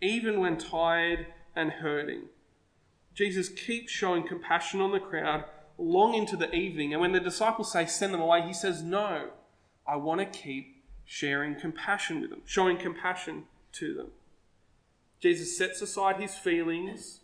even 0.00 0.40
when 0.40 0.56
tired 0.56 1.26
and 1.54 1.72
hurting. 1.72 2.22
Jesus 3.12 3.50
keeps 3.50 3.92
showing 3.92 4.26
compassion 4.26 4.80
on 4.80 4.92
the 4.92 4.98
crowd 4.98 5.44
long 5.76 6.14
into 6.14 6.38
the 6.38 6.50
evening. 6.54 6.94
And 6.94 7.02
when 7.02 7.12
the 7.12 7.20
disciples 7.20 7.70
say, 7.70 7.84
send 7.84 8.14
them 8.14 8.22
away, 8.22 8.40
he 8.46 8.54
says, 8.54 8.82
no, 8.82 9.28
I 9.86 9.96
want 9.96 10.20
to 10.20 10.38
keep 10.38 10.82
sharing 11.04 11.54
compassion 11.54 12.22
with 12.22 12.30
them, 12.30 12.40
showing 12.46 12.78
compassion 12.78 13.44
to 13.72 13.92
them. 13.92 14.06
Jesus 15.20 15.56
sets 15.56 15.82
aside 15.82 16.20
his 16.20 16.34
feelings 16.34 17.20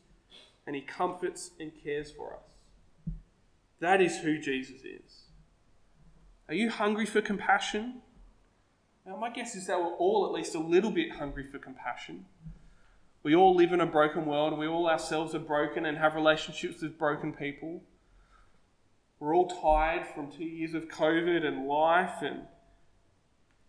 and 0.67 0.77
he 0.77 0.83
comforts 0.83 1.51
and 1.59 1.73
cares 1.83 2.11
for 2.11 2.35
us. 2.35 3.15
That 3.81 4.01
is 4.01 4.19
who 4.19 4.39
Jesus 4.39 4.83
is. 4.85 5.25
Are 6.49 6.55
you 6.55 6.71
hungry 6.71 7.07
for 7.07 7.21
compassion? 7.21 8.03
Now, 9.05 9.17
my 9.17 9.31
guess 9.31 9.55
is 9.55 9.67
that 9.67 9.79
we're 9.79 9.95
all 9.95 10.27
at 10.27 10.33
least 10.33 10.55
a 10.55 10.61
little 10.61 10.91
bit 10.91 11.13
hungry 11.13 11.47
for 11.51 11.59
compassion. 11.59 12.27
We 13.23 13.35
all 13.35 13.55
live 13.55 13.73
in 13.73 13.81
a 13.81 13.87
broken 13.87 14.27
world, 14.27 14.57
we 14.57 14.67
all 14.67 14.89
ourselves 14.89 15.35
are 15.35 15.41
broken 15.41 15.87
and 15.87 15.99
have 15.99 16.15
relationships 16.15 16.83
with 16.83 16.99
broken 16.99 17.33
people. 17.33 17.83
We're 19.19 19.35
all 19.35 19.49
tired 19.49 20.07
from 20.07 20.31
two 20.31 20.45
years 20.45 20.75
of 20.75 20.89
COVID 20.89 21.45
and 21.45 21.67
life, 21.67 22.23
and 22.23 22.43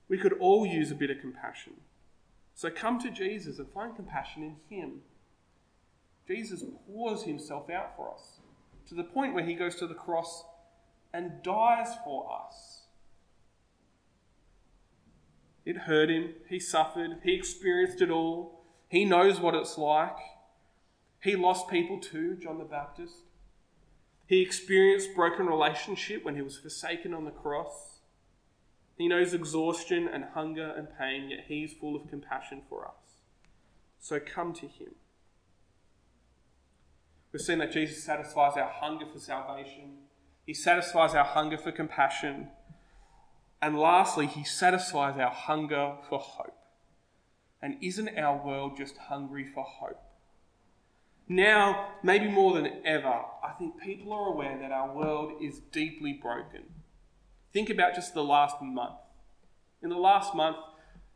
we 0.10 0.18
could 0.18 0.34
all 0.34 0.66
use 0.66 0.92
a 0.92 0.96
bit 0.96 1.10
of 1.10 1.20
compassion. 1.22 1.74
So 2.58 2.70
come 2.70 3.00
to 3.00 3.12
Jesus 3.12 3.60
and 3.60 3.70
find 3.72 3.96
compassion 3.96 4.43
in 4.43 4.78
Him. 4.78 5.02
Jesus 6.28 6.63
pours 6.86 7.24
Himself 7.24 7.70
out 7.70 7.96
for 7.96 8.12
us 8.13 8.39
to 8.88 8.96
the 8.96 9.04
point 9.04 9.34
where 9.34 9.46
he 9.46 9.54
goes 9.54 9.76
to 9.76 9.88
the 9.88 9.93
cross 9.93 10.46
and 11.13 11.43
dies 11.43 11.96
for 12.04 12.28
us. 12.32 12.84
It 15.65 15.78
hurt 15.78 16.10
him. 16.10 16.34
He 16.48 16.60
suffered. 16.60 17.17
He 17.24 17.34
experienced 17.34 18.02
it 18.02 18.10
all. 18.10 18.62
He 18.88 19.04
knows 19.04 19.39
what 19.39 19.56
it's 19.56 19.78
like. 19.78 20.17
He 21.22 21.36
lost 21.36 21.67
people 21.67 22.00
too, 22.00 22.38
John 22.41 22.58
the 22.58 22.63
Baptist. 22.63 23.15
He 24.26 24.41
experienced 24.41 25.15
broken 25.15 25.48
relationship 25.48 26.24
when 26.24 26.36
he 26.36 26.41
was 26.41 26.58
forsaken 26.58 27.13
on 27.13 27.26
the 27.26 27.32
cross. 27.32 27.97
He 28.98 29.08
knows 29.08 29.34
exhaustion 29.34 30.10
and 30.12 30.24
hunger 30.34 30.74
and 30.76 30.88
pain, 30.98 31.30
yet 31.30 31.46
he 31.48 31.64
is 31.64 31.74
full 31.74 31.96
of 31.96 32.10
compassion 32.10 32.64
for 32.68 32.88
us. 32.88 33.22
So 34.00 34.20
come 34.20 34.54
to 34.54 34.68
him. 34.68 34.96
We've 37.32 37.42
seen 37.42 37.60
that 37.60 37.72
Jesus 37.72 38.04
satisfies 38.04 38.58
our 38.58 38.70
hunger 38.70 39.06
for 39.06 39.20
salvation, 39.20 39.98
He 40.46 40.54
satisfies 40.54 41.14
our 41.14 41.26
hunger 41.26 41.58
for 41.58 41.72
compassion, 41.72 42.50
and 43.62 43.78
lastly, 43.78 44.28
He 44.28 44.44
satisfies 44.44 45.20
our 45.20 45.32
hunger 45.32 45.98
for 46.10 46.20
hope. 46.20 46.58
And 47.62 47.78
isn't 47.82 48.18
our 48.18 48.44
world 48.44 48.78
just 48.78 48.98
hungry 48.98 49.46
for 49.54 49.64
hope? 49.64 50.02
Now, 51.28 51.90
maybe 52.04 52.30
more 52.30 52.54
than 52.54 52.82
ever, 52.86 53.22
I 53.44 53.52
think 53.60 53.82
people 53.82 54.14
are 54.14 54.32
aware 54.32 54.58
that 54.60 54.72
our 54.72 54.96
world 54.96 55.34
is 55.42 55.60
deeply 55.60 56.14
broken. 56.14 56.64
Think 57.58 57.72
about 57.72 57.96
just 57.96 58.13
the 58.13 58.24
last 58.24 58.62
month. 58.62 59.00
In 59.82 59.89
the 59.89 59.98
last 59.98 60.36
month, 60.36 60.58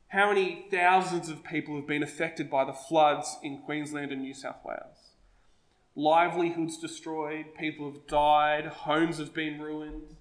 how 0.08 0.30
many 0.30 0.66
thousands 0.72 1.30
of 1.30 1.44
people 1.44 1.76
have 1.76 1.86
been 1.86 2.02
affected 2.02 2.50
by 2.50 2.66
the 2.66 2.74
floods 2.74 3.38
in 3.44 3.60
Queensland 3.60 4.12
and 4.12 4.24
New 4.24 4.34
South 4.34 4.56
Wales? 4.66 5.12
livelihoods 5.94 6.80
destroyed, 6.80 7.54
people 7.60 7.92
have 7.92 8.08
died, 8.08 8.66
homes 8.66 9.20
have 9.20 9.36
been 9.36 9.62
ruined. 9.62 10.16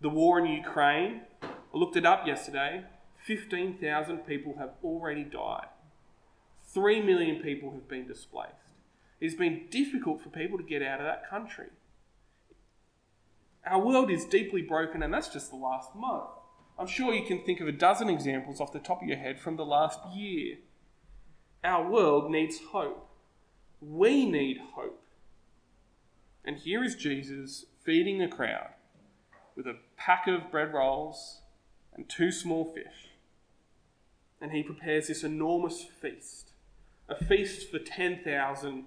The 0.00 0.08
war 0.08 0.40
in 0.40 0.46
Ukraine, 0.46 1.20
I 1.42 1.76
looked 1.78 1.96
it 1.96 2.04
up 2.04 2.26
yesterday, 2.26 2.82
15,000 3.24 4.26
people 4.26 4.56
have 4.58 4.72
already 4.82 5.22
died. 5.22 5.68
3 6.74 7.02
million 7.02 7.40
people 7.40 7.70
have 7.70 7.86
been 7.86 8.08
displaced. 8.08 8.74
It's 9.20 9.36
been 9.36 9.68
difficult 9.70 10.24
for 10.24 10.30
people 10.30 10.58
to 10.58 10.64
get 10.64 10.82
out 10.82 10.98
of 10.98 11.06
that 11.06 11.30
country. 11.30 11.68
Our 13.68 13.80
world 13.80 14.10
is 14.10 14.24
deeply 14.24 14.62
broken, 14.62 15.02
and 15.02 15.12
that's 15.12 15.28
just 15.28 15.50
the 15.50 15.56
last 15.56 15.94
month. 15.94 16.30
I'm 16.78 16.86
sure 16.86 17.12
you 17.12 17.26
can 17.26 17.42
think 17.42 17.60
of 17.60 17.68
a 17.68 17.72
dozen 17.72 18.08
examples 18.08 18.60
off 18.60 18.72
the 18.72 18.78
top 18.78 19.02
of 19.02 19.08
your 19.08 19.18
head 19.18 19.38
from 19.40 19.56
the 19.56 19.64
last 19.64 19.98
year. 20.14 20.58
Our 21.64 21.90
world 21.90 22.30
needs 22.30 22.60
hope. 22.70 23.08
We 23.80 24.24
need 24.30 24.58
hope. 24.74 25.02
And 26.44 26.56
here 26.56 26.82
is 26.84 26.94
Jesus 26.94 27.66
feeding 27.84 28.22
a 28.22 28.28
crowd 28.28 28.70
with 29.56 29.66
a 29.66 29.76
pack 29.96 30.26
of 30.28 30.50
bread 30.50 30.72
rolls 30.72 31.42
and 31.94 32.08
two 32.08 32.30
small 32.30 32.64
fish. 32.64 33.10
And 34.40 34.52
he 34.52 34.62
prepares 34.62 35.08
this 35.08 35.24
enormous 35.24 35.84
feast 36.00 36.52
a 37.08 37.24
feast 37.24 37.70
for 37.70 37.78
10,000 37.78 38.84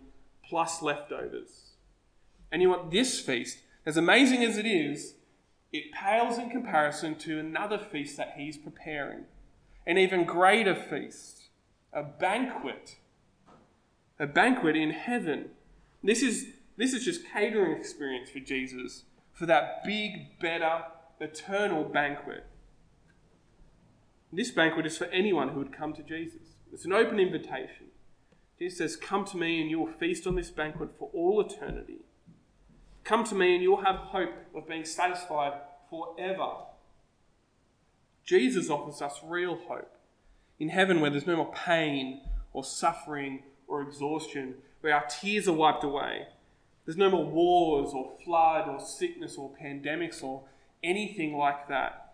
plus 0.48 0.82
leftovers. 0.82 1.72
And 2.52 2.62
you 2.62 2.70
what? 2.70 2.92
This 2.92 3.20
feast, 3.20 3.60
as 3.86 3.98
amazing 3.98 4.44
as 4.44 4.58
it 4.58 4.66
is, 4.66 5.16
it 5.72 5.92
pales 5.92 6.38
in 6.38 6.50
comparison 6.50 7.16
to 7.16 7.40
another 7.40 7.78
feast 7.78 8.18
that 8.18 8.34
he's 8.38 8.58
preparing. 8.58 9.26
An 9.88 9.98
even 9.98 10.26
greater 10.26 10.76
feast, 10.76 11.50
a 11.94 12.04
banquet. 12.04 12.98
A 14.20 14.28
banquet 14.28 14.76
in 14.76 14.92
heaven. 14.92 15.50
This 16.04 16.22
is, 16.22 16.48
this 16.78 16.94
is 16.94 17.06
just 17.06 17.22
catering 17.34 17.78
experience 17.78 18.30
for 18.30 18.40
Jesus 18.40 19.06
for 19.34 19.46
that 19.48 19.84
big, 19.84 20.40
better, 20.40 20.84
eternal 21.20 21.84
banquet. 21.84 22.46
This 24.32 24.52
banquet 24.52 24.86
is 24.86 24.98
for 24.98 25.06
anyone 25.06 25.50
who 25.50 25.60
would 25.60 25.76
come 25.76 25.94
to 25.94 26.04
Jesus. 26.04 26.56
It's 26.72 26.86
an 26.86 26.94
open 26.94 27.20
invitation. 27.20 27.88
Jesus 28.60 28.78
says, 28.78 28.96
Come 28.96 29.26
to 29.26 29.38
me 29.38 29.60
and 29.60 29.70
you 29.70 29.80
will 29.80 29.92
feast 29.92 30.28
on 30.28 30.36
this 30.36 30.52
banquet 30.52 30.92
for 30.98 31.10
all 31.14 31.42
eternity. 31.42 32.02
Come 33.04 33.24
to 33.26 33.36
me 33.36 33.56
and 33.56 33.64
you'll 33.64 33.84
have 33.84 33.96
hope 33.96 34.34
of 34.56 34.68
being 34.68 34.86
satisfied 34.86 35.54
forever. 35.90 36.52
Jesus 38.24 38.70
offers 38.70 39.02
us 39.02 39.20
real 39.24 39.58
hope. 39.68 39.98
In 40.60 40.70
heaven, 40.70 41.02
where 41.02 41.10
there's 41.10 41.26
no 41.28 41.38
more 41.38 41.52
pain 41.54 42.22
or 42.54 42.64
suffering 42.64 43.44
or 43.68 43.82
exhaustion, 43.82 44.56
where 44.82 44.94
our 44.94 45.06
tears 45.06 45.48
are 45.48 45.54
wiped 45.54 45.84
away, 45.84 46.28
there's 46.86 46.98
no 46.98 47.10
more 47.10 47.26
wars 47.26 47.94
or 47.94 48.12
flood 48.24 48.68
or 48.68 48.80
sickness 48.80 49.38
or 49.38 49.52
pandemics 49.62 50.24
or 50.24 50.44
anything 50.84 51.36
like 51.36 51.68
that. 51.68 52.14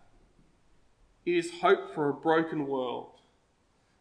It 1.26 1.32
is 1.32 1.60
hope 1.60 1.94
for 1.94 2.08
a 2.08 2.14
broken 2.14 2.66
world, 2.66 3.20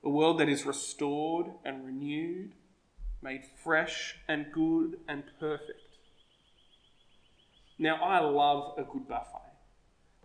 a 0.03 0.09
world 0.09 0.39
that 0.39 0.49
is 0.49 0.65
restored 0.65 1.47
and 1.65 1.85
renewed, 1.85 2.53
made 3.21 3.43
fresh 3.63 4.15
and 4.27 4.51
good 4.51 4.99
and 5.07 5.23
perfect. 5.39 5.86
Now, 7.79 7.95
I 8.03 8.19
love 8.19 8.77
a 8.77 8.83
good 8.83 9.07
buffet. 9.07 9.53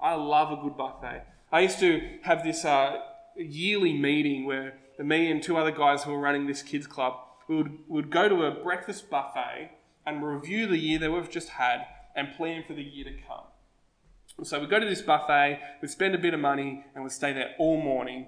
I 0.00 0.14
love 0.14 0.58
a 0.58 0.62
good 0.62 0.76
buffet. 0.76 1.24
I 1.50 1.60
used 1.60 1.78
to 1.80 2.18
have 2.22 2.42
this 2.42 2.64
uh, 2.64 2.98
yearly 3.36 3.92
meeting 3.92 4.46
where 4.46 4.74
me 4.98 5.30
and 5.30 5.42
two 5.42 5.56
other 5.56 5.70
guys 5.70 6.04
who 6.04 6.12
were 6.12 6.20
running 6.20 6.46
this 6.46 6.62
kids 6.62 6.86
club 6.86 7.14
we 7.48 7.56
would, 7.56 7.78
would 7.88 8.10
go 8.10 8.28
to 8.28 8.44
a 8.44 8.50
breakfast 8.50 9.10
buffet 9.10 9.70
and 10.06 10.24
review 10.24 10.66
the 10.66 10.78
year 10.78 10.98
that 10.98 11.10
we've 11.10 11.30
just 11.30 11.50
had 11.50 11.86
and 12.16 12.32
plan 12.36 12.64
for 12.66 12.74
the 12.74 12.82
year 12.82 13.04
to 13.04 13.12
come. 13.26 13.44
So 14.44 14.60
we 14.60 14.66
go 14.66 14.80
to 14.80 14.86
this 14.86 15.02
buffet, 15.02 15.60
we 15.80 15.88
spend 15.88 16.14
a 16.14 16.18
bit 16.18 16.34
of 16.34 16.40
money, 16.40 16.84
and 16.94 17.04
we 17.04 17.10
stay 17.10 17.32
there 17.32 17.50
all 17.58 17.80
morning 17.80 18.26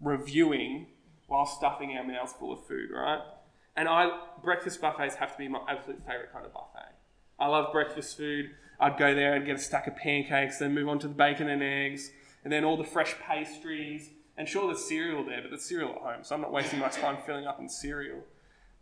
reviewing 0.00 0.86
while 1.26 1.46
stuffing 1.46 1.96
our 1.96 2.04
mouths 2.04 2.34
full 2.38 2.52
of 2.52 2.66
food, 2.66 2.90
right? 2.92 3.20
And 3.74 3.88
I 3.88 4.10
breakfast 4.42 4.80
buffets 4.80 5.16
have 5.16 5.32
to 5.32 5.38
be 5.38 5.48
my 5.48 5.60
absolute 5.68 6.00
favourite 6.00 6.32
kind 6.32 6.44
of 6.44 6.52
buffet. 6.52 6.92
I 7.38 7.48
love 7.48 7.72
breakfast 7.72 8.16
food. 8.16 8.50
I'd 8.78 8.98
go 8.98 9.14
there 9.14 9.34
and 9.34 9.46
get 9.46 9.56
a 9.56 9.58
stack 9.58 9.86
of 9.86 9.96
pancakes, 9.96 10.58
then 10.58 10.74
move 10.74 10.88
on 10.88 10.98
to 11.00 11.08
the 11.08 11.14
bacon 11.14 11.48
and 11.48 11.62
eggs, 11.62 12.10
and 12.44 12.52
then 12.52 12.64
all 12.64 12.76
the 12.76 12.84
fresh 12.84 13.14
pastries. 13.18 14.10
And 14.36 14.48
sure, 14.48 14.66
there's 14.66 14.84
cereal 14.84 15.24
there, 15.24 15.40
but 15.40 15.50
there's 15.50 15.64
cereal 15.64 15.90
at 15.90 16.02
home, 16.02 16.22
so 16.22 16.34
I'm 16.34 16.42
not 16.42 16.52
wasting 16.52 16.78
my 16.78 16.88
time 16.88 17.16
filling 17.24 17.46
up 17.46 17.58
on 17.58 17.68
cereal. 17.68 18.20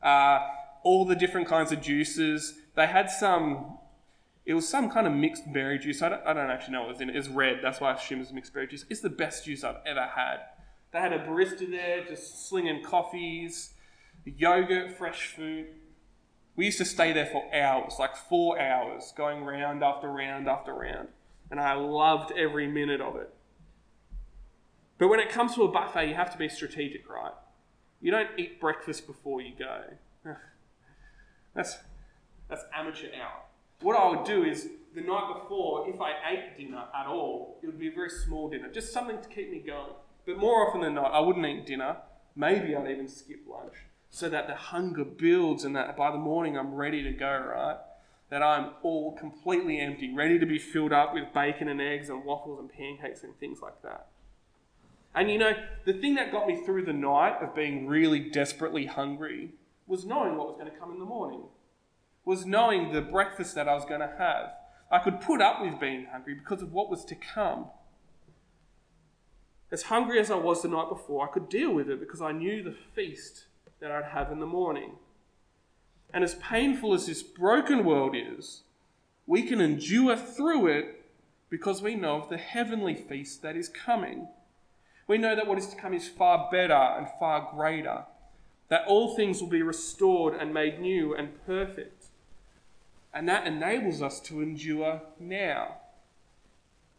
Uh, 0.03 0.41
all 0.83 1.05
the 1.05 1.15
different 1.15 1.49
kinds 1.49 1.73
of 1.73 1.81
juices. 1.81 2.55
They 2.75 2.87
had 2.87 3.11
some, 3.11 3.79
it 4.45 4.55
was 4.55 4.69
some 4.69 4.91
kind 4.91 5.07
of 5.07 5.13
mixed 5.13 5.53
berry 5.53 5.79
juice. 5.79 6.03
I 6.03 6.09
don't, 6.09 6.27
I 6.27 6.33
don't 6.33 6.51
actually 6.51 6.73
know 6.73 6.81
what 6.81 6.91
was 6.91 7.01
in 7.01 7.09
it. 7.09 7.17
It's 7.17 7.29
red, 7.29 7.61
that's 7.63 7.81
why 7.81 7.93
I 7.93 7.95
assume 7.95 8.21
it's 8.21 8.33
mixed 8.33 8.53
berry 8.53 8.67
juice. 8.67 8.85
It's 8.91 9.01
the 9.01 9.11
best 9.11 9.45
juice 9.45 9.63
I've 9.63 9.77
ever 9.87 10.07
had. 10.15 10.39
They 10.93 10.99
had 10.99 11.13
a 11.13 11.21
barista 11.21 11.69
there 11.71 12.05
just 12.05 12.49
slinging 12.49 12.83
coffees, 12.83 13.75
yogurt, 14.25 14.97
fresh 14.97 15.27
food. 15.27 15.67
We 16.57 16.67
used 16.67 16.79
to 16.79 16.85
stay 16.85 17.13
there 17.13 17.27
for 17.27 17.53
hours, 17.55 17.95
like 17.99 18.17
four 18.17 18.61
hours, 18.61 19.13
going 19.17 19.45
round 19.45 19.83
after 19.83 20.09
round 20.09 20.49
after 20.49 20.73
round. 20.73 21.09
And 21.51 21.59
I 21.59 21.75
loved 21.75 22.33
every 22.37 22.67
minute 22.67 23.01
of 23.01 23.17
it. 23.17 23.35
But 24.99 25.09
when 25.09 25.19
it 25.19 25.31
comes 25.31 25.55
to 25.57 25.63
a 25.65 25.69
buffet, 25.69 26.09
you 26.09 26.15
have 26.15 26.31
to 26.33 26.39
be 26.39 26.49
strategic, 26.49 27.09
right? 27.11 27.33
You 28.01 28.13
don't 28.13 28.31
eat 28.39 28.61
breakfast 28.61 29.07
before 29.07 29.41
you 29.41 29.53
go. 29.59 29.83
That's, 31.55 31.77
that's 32.49 32.63
amateur 32.75 33.09
hour. 33.21 33.43
What 33.81 33.97
I 33.97 34.09
would 34.11 34.25
do 34.25 34.45
is 34.45 34.69
the 34.95 35.01
night 35.01 35.43
before, 35.43 35.89
if 35.89 36.01
I 36.01 36.13
ate 36.31 36.57
dinner 36.57 36.85
at 36.99 37.07
all, 37.07 37.59
it 37.63 37.67
would 37.67 37.79
be 37.79 37.89
a 37.89 37.93
very 37.93 38.11
small 38.11 38.49
dinner, 38.49 38.69
just 38.71 38.93
something 38.93 39.21
to 39.21 39.29
keep 39.29 39.51
me 39.51 39.59
going. 39.59 39.93
But 40.27 40.39
more 40.39 40.69
often 40.69 40.81
than 40.81 40.95
not, 40.95 41.13
I 41.13 41.21
wouldn't 41.21 41.45
eat 41.45 41.67
dinner. 41.67 41.97
Maybe 42.37 42.75
I'd 42.75 42.91
even 42.91 43.09
skip 43.09 43.41
lunch 43.49 43.75
so 44.15 44.29
that 44.29 44.47
the 44.47 44.55
hunger 44.55 45.05
builds 45.05 45.65
and 45.65 45.75
that 45.75 45.97
by 45.97 46.09
the 46.13 46.19
morning 46.19 46.57
I'm 46.57 46.73
ready 46.73 47.03
to 47.03 47.11
go, 47.11 47.37
right? 47.53 47.79
That 48.31 48.45
I'm 48.45 48.71
all 48.85 49.17
completely 49.17 49.81
empty, 49.81 50.15
ready 50.15 50.39
to 50.39 50.47
be 50.47 50.57
filled 50.57 50.93
up 50.93 51.13
with 51.13 51.35
bacon 51.35 51.67
and 51.67 51.81
eggs 51.81 52.09
and 52.09 52.25
waffles 52.25 52.61
and 52.61 52.71
pancakes 52.71 53.25
and 53.25 53.37
things 53.41 53.59
like 53.61 53.83
that. 53.83 54.07
And 55.17 55.33
you 55.33 55.39
know, 55.39 55.55
the 55.85 55.95
thing 55.95 56.15
that 56.15 56.31
got 56.31 56.47
me 56.47 56.65
through 56.65 56.85
the 56.85 56.93
night 56.93 57.43
of 57.43 57.57
being 57.57 57.89
really 57.89 58.21
desperately 58.21 58.87
hungry 58.87 59.55
was 59.89 60.05
knowing 60.05 60.37
what 60.37 60.47
was 60.47 60.57
going 60.61 60.71
to 60.71 60.79
come 60.79 60.93
in 60.93 61.01
the 61.01 61.05
morning, 61.05 61.43
was 62.25 62.47
knowing 62.47 62.93
the 62.93 63.03
breakfast 63.03 63.57
that 63.57 63.69
I 63.69 63.75
was 63.75 63.85
going 63.85 63.99
to 63.99 64.15
have. 64.17 64.53
I 64.93 65.01
could 65.01 65.21
put 65.21 65.43
up 65.43 65.61
with 65.61 65.81
being 65.81 66.07
hungry 66.13 66.35
because 66.35 66.63
of 66.63 66.73
what 66.73 66.89
was 66.89 67.05
to 67.07 67.17
come. 67.17 67.67
As 69.73 69.83
hungry 69.83 70.21
as 70.21 70.31
I 70.31 70.37
was 70.37 70.63
the 70.63 70.69
night 70.69 70.89
before, 70.89 71.29
I 71.29 71.33
could 71.33 71.49
deal 71.49 71.75
with 71.75 71.91
it 71.91 71.99
because 71.99 72.23
I 72.23 72.31
knew 72.31 72.63
the 72.63 72.77
feast 72.95 73.47
that 73.85 73.93
I'd 73.93 74.13
have 74.13 74.33
in 74.33 74.41
the 74.41 74.47
morning. 74.47 74.93
And 76.15 76.25
as 76.25 76.37
painful 76.37 76.95
as 76.95 77.05
this 77.05 77.23
broken 77.23 77.85
world 77.85 78.17
is, 78.17 78.63
we 79.27 79.43
can 79.43 79.61
endure 79.61 80.17
through 80.17 80.69
it 80.69 81.05
because 81.51 81.83
we 81.83 81.95
know 81.95 82.17
of 82.17 82.31
the 82.31 82.39
heavenly 82.39 82.95
feast 82.95 83.43
that 83.43 83.57
is 83.57 83.69
coming. 83.69 84.29
We 85.07 85.19
know 85.19 85.37
that 85.37 85.47
what 85.47 85.59
is 85.59 85.67
to 85.67 85.77
come 85.77 85.93
is 85.93 86.09
far 86.09 86.49
better 86.51 86.73
and 86.73 87.07
far 87.21 87.51
greater 87.55 88.05
that 88.71 88.87
all 88.87 89.15
things 89.15 89.43
will 89.43 89.51
be 89.51 89.61
restored 89.61 90.35
and 90.35 90.55
made 90.55 90.81
new 90.81 91.15
and 91.15 91.45
perfect. 91.45 92.07
And 93.13 93.29
that 93.29 93.47
enables 93.47 94.01
us 94.01 94.19
to 94.21 94.41
endure 94.41 95.03
now. 95.21 95.77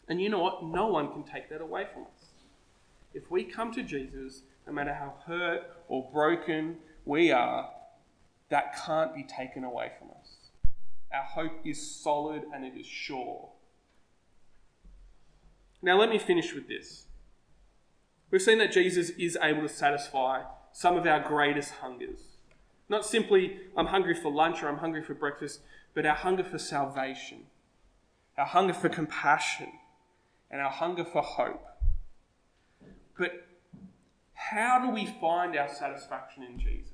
And 0.07 0.21
you 0.21 0.29
know 0.29 0.43
what? 0.43 0.63
No 0.63 0.85
one 0.85 1.11
can 1.11 1.23
take 1.23 1.49
that 1.49 1.61
away 1.61 1.87
from 1.91 2.03
us. 2.03 2.27
If 3.15 3.31
we 3.31 3.43
come 3.43 3.73
to 3.73 3.81
Jesus, 3.81 4.43
no 4.65 4.73
matter 4.73 4.93
how 4.93 5.15
hurt 5.25 5.61
or 5.87 6.09
broken 6.11 6.77
we 7.05 7.31
are, 7.31 7.69
that 8.49 8.75
can't 8.85 9.13
be 9.15 9.23
taken 9.23 9.63
away 9.63 9.91
from 9.99 10.09
us. 10.19 10.35
Our 11.13 11.23
hope 11.23 11.65
is 11.65 11.81
solid 11.81 12.43
and 12.53 12.65
it 12.65 12.73
is 12.79 12.85
sure. 12.85 13.49
Now, 15.81 15.99
let 15.99 16.09
me 16.09 16.17
finish 16.17 16.53
with 16.53 16.67
this. 16.67 17.05
We've 18.31 18.41
seen 18.41 18.57
that 18.57 18.71
Jesus 18.71 19.11
is 19.11 19.37
able 19.41 19.61
to 19.61 19.69
satisfy 19.69 20.43
some 20.71 20.97
of 20.97 21.05
our 21.05 21.19
greatest 21.19 21.71
hungers. 21.75 22.19
Not 22.89 23.05
simply, 23.05 23.57
I'm 23.77 23.87
hungry 23.87 24.15
for 24.15 24.31
lunch 24.31 24.61
or 24.61 24.67
I'm 24.67 24.77
hungry 24.77 25.03
for 25.03 25.13
breakfast, 25.13 25.61
but 25.93 26.05
our 26.05 26.15
hunger 26.15 26.43
for 26.43 26.57
salvation, 26.57 27.45
our 28.37 28.45
hunger 28.45 28.73
for 28.73 28.89
compassion, 28.89 29.71
and 30.51 30.61
our 30.61 30.69
hunger 30.69 31.05
for 31.05 31.21
hope. 31.21 31.65
But 33.17 33.47
how 34.51 34.79
do 34.79 34.89
we 34.89 35.05
find 35.05 35.57
our 35.57 35.67
satisfaction 35.67 36.43
in 36.43 36.59
Jesus? 36.59 36.91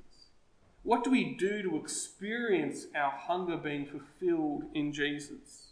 What 0.83 1.03
do 1.03 1.11
we 1.11 1.35
do 1.35 1.61
to 1.61 1.77
experience 1.77 2.85
our 2.95 3.11
hunger 3.11 3.57
being 3.57 3.85
fulfilled 3.85 4.63
in 4.73 4.93
Jesus? 4.93 5.67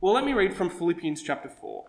Well, 0.00 0.14
let 0.14 0.24
me 0.24 0.32
read 0.32 0.54
from 0.54 0.70
Philippians 0.70 1.22
chapter 1.22 1.48
4. 1.48 1.84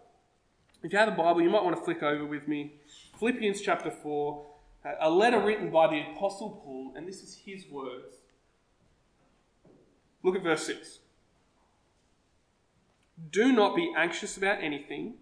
If 0.83 0.91
you 0.91 0.99
have 0.99 1.07
a 1.07 1.11
Bible, 1.11 1.41
you 1.41 1.49
might 1.49 1.63
want 1.63 1.77
to 1.77 1.81
flick 1.81 2.03
over 2.03 2.25
with 2.25 2.47
me. 2.47 2.73
Philippians 3.19 3.61
chapter 3.61 3.89
4, 3.89 4.45
uh, 4.85 4.91
a 4.99 5.09
letter 5.09 5.39
written 5.39 5.69
by 5.71 5.87
the 5.87 6.03
Apostle 6.11 6.61
Paul, 6.63 6.93
and 6.95 7.07
this 7.07 7.23
is 7.23 7.41
his 7.45 7.65
words. 7.69 8.17
Look 10.23 10.35
at 10.35 10.43
verse 10.43 10.65
6. 10.65 10.99
Do 13.31 13.51
not 13.51 13.75
be 13.75 13.91
anxious 13.97 14.37
about 14.37 14.61
anything, 14.61 15.15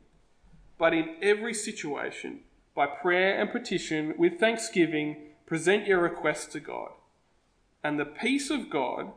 but 0.77 0.93
in 0.93 1.15
every 1.21 1.53
situation, 1.53 2.41
by 2.77 2.85
prayer 2.85 3.41
and 3.41 3.51
petition, 3.51 4.13
with 4.19 4.39
thanksgiving, 4.39 5.31
present 5.47 5.87
your 5.87 5.99
requests 5.99 6.45
to 6.45 6.59
God. 6.59 6.91
And 7.83 7.99
the 7.99 8.05
peace 8.05 8.51
of 8.51 8.69
God, 8.69 9.13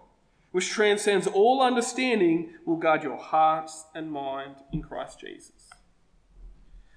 which 0.51 0.71
transcends 0.71 1.27
all 1.27 1.61
understanding, 1.61 2.55
will 2.65 2.79
guard 2.79 3.03
your 3.03 3.19
hearts 3.19 3.85
and 3.95 4.11
mind 4.11 4.57
in 4.73 4.81
Christ 4.81 5.21
Jesus. 5.21 5.69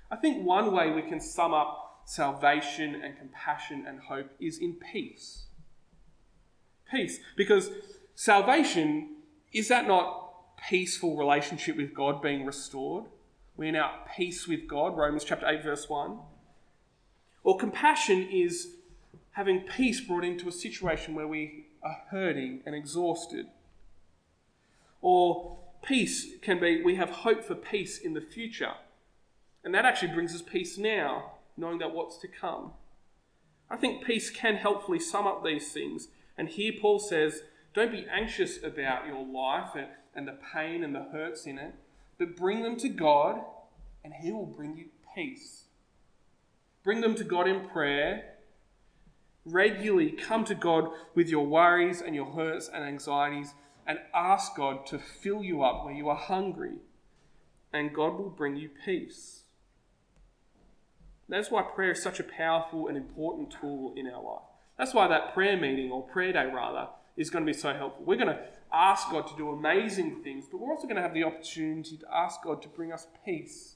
I 0.09 0.15
think 0.15 0.45
one 0.45 0.71
way 0.71 0.89
we 0.89 1.01
can 1.01 1.19
sum 1.19 1.53
up 1.53 2.03
salvation 2.05 2.95
and 2.95 3.17
compassion 3.17 3.83
and 3.85 3.99
hope 3.99 4.31
is 4.39 4.57
in 4.57 4.75
peace. 4.75 5.47
Peace. 6.89 7.19
Because 7.35 7.71
salvation 8.15 9.17
is 9.51 9.67
that 9.67 9.85
not 9.85 10.55
peaceful 10.69 11.17
relationship 11.17 11.75
with 11.75 11.93
God 11.93 12.21
being 12.21 12.45
restored? 12.45 13.05
We're 13.57 13.73
now 13.73 13.95
at 14.01 14.15
peace 14.15 14.47
with 14.47 14.65
God, 14.65 14.95
Romans 14.95 15.25
chapter 15.25 15.45
8, 15.45 15.61
verse 15.61 15.89
1. 15.89 16.19
Or 17.43 17.57
compassion 17.57 18.27
is 18.31 18.75
having 19.31 19.61
peace 19.61 19.99
brought 19.99 20.23
into 20.23 20.47
a 20.47 20.51
situation 20.51 21.15
where 21.15 21.27
we 21.27 21.65
are 21.83 22.03
hurting 22.09 22.61
and 22.65 22.75
exhausted. 22.75 23.47
Or 25.01 25.57
peace 25.83 26.27
can 26.41 26.59
be 26.59 26.81
we 26.81 26.95
have 26.95 27.09
hope 27.09 27.43
for 27.43 27.55
peace 27.55 27.97
in 27.97 28.13
the 28.13 28.21
future. 28.21 28.73
And 29.63 29.73
that 29.73 29.85
actually 29.85 30.13
brings 30.13 30.33
us 30.33 30.41
peace 30.41 30.77
now, 30.77 31.33
knowing 31.57 31.79
that 31.79 31.93
what's 31.93 32.17
to 32.19 32.27
come. 32.27 32.71
I 33.69 33.77
think 33.77 34.05
peace 34.05 34.29
can 34.29 34.55
helpfully 34.55 34.99
sum 34.99 35.25
up 35.25 35.43
these 35.43 35.71
things. 35.71 36.09
And 36.37 36.49
here 36.49 36.73
Paul 36.79 36.99
says, 36.99 37.41
don't 37.73 37.91
be 37.91 38.05
anxious 38.11 38.63
about 38.63 39.07
your 39.07 39.25
life 39.25 39.71
and, 39.75 39.87
and 40.15 40.27
the 40.27 40.37
pain 40.53 40.83
and 40.83 40.93
the 40.93 41.07
hurts 41.11 41.45
in 41.45 41.57
it, 41.57 41.73
but 42.19 42.35
bring 42.35 42.61
them 42.61 42.77
to 42.77 42.89
God, 42.89 43.41
and 44.03 44.13
He 44.13 44.31
will 44.31 44.45
bring 44.45 44.77
you 44.77 44.85
peace. 45.15 45.62
Bring 46.83 47.01
them 47.01 47.15
to 47.15 47.23
God 47.23 47.47
in 47.47 47.67
prayer. 47.69 48.35
Regularly 49.45 50.11
come 50.11 50.45
to 50.45 50.55
God 50.55 50.89
with 51.15 51.29
your 51.29 51.45
worries 51.45 52.01
and 52.01 52.15
your 52.15 52.31
hurts 52.31 52.69
and 52.73 52.83
anxieties 52.83 53.53
and 53.85 53.99
ask 54.13 54.55
God 54.55 54.85
to 54.87 54.99
fill 54.99 55.43
you 55.43 55.63
up 55.63 55.83
where 55.83 55.93
you 55.93 56.07
are 56.07 56.15
hungry, 56.15 56.75
and 57.73 57.93
God 57.93 58.17
will 58.17 58.29
bring 58.29 58.55
you 58.55 58.69
peace. 58.85 59.43
That's 61.27 61.51
why 61.51 61.63
prayer 61.63 61.91
is 61.91 62.01
such 62.01 62.19
a 62.19 62.23
powerful 62.23 62.87
and 62.87 62.95
important 62.95 63.53
tool 63.59 63.93
in 63.97 64.07
our 64.07 64.23
life. 64.23 64.43
That's 64.77 64.93
why 64.93 65.07
that 65.07 65.33
prayer 65.33 65.57
meeting, 65.57 65.91
or 65.91 66.03
prayer 66.03 66.31
day 66.31 66.45
rather, 66.45 66.87
is 67.17 67.29
going 67.29 67.45
to 67.45 67.51
be 67.51 67.57
so 67.57 67.73
helpful. 67.73 68.05
We're 68.05 68.17
going 68.17 68.35
to 68.35 68.39
ask 68.71 69.09
God 69.11 69.27
to 69.27 69.35
do 69.35 69.49
amazing 69.49 70.23
things, 70.23 70.45
but 70.49 70.59
we're 70.59 70.71
also 70.71 70.87
going 70.87 70.95
to 70.95 71.01
have 71.01 71.13
the 71.13 71.23
opportunity 71.23 71.97
to 71.97 72.05
ask 72.13 72.41
God 72.41 72.61
to 72.61 72.69
bring 72.69 72.91
us 72.93 73.07
peace, 73.25 73.75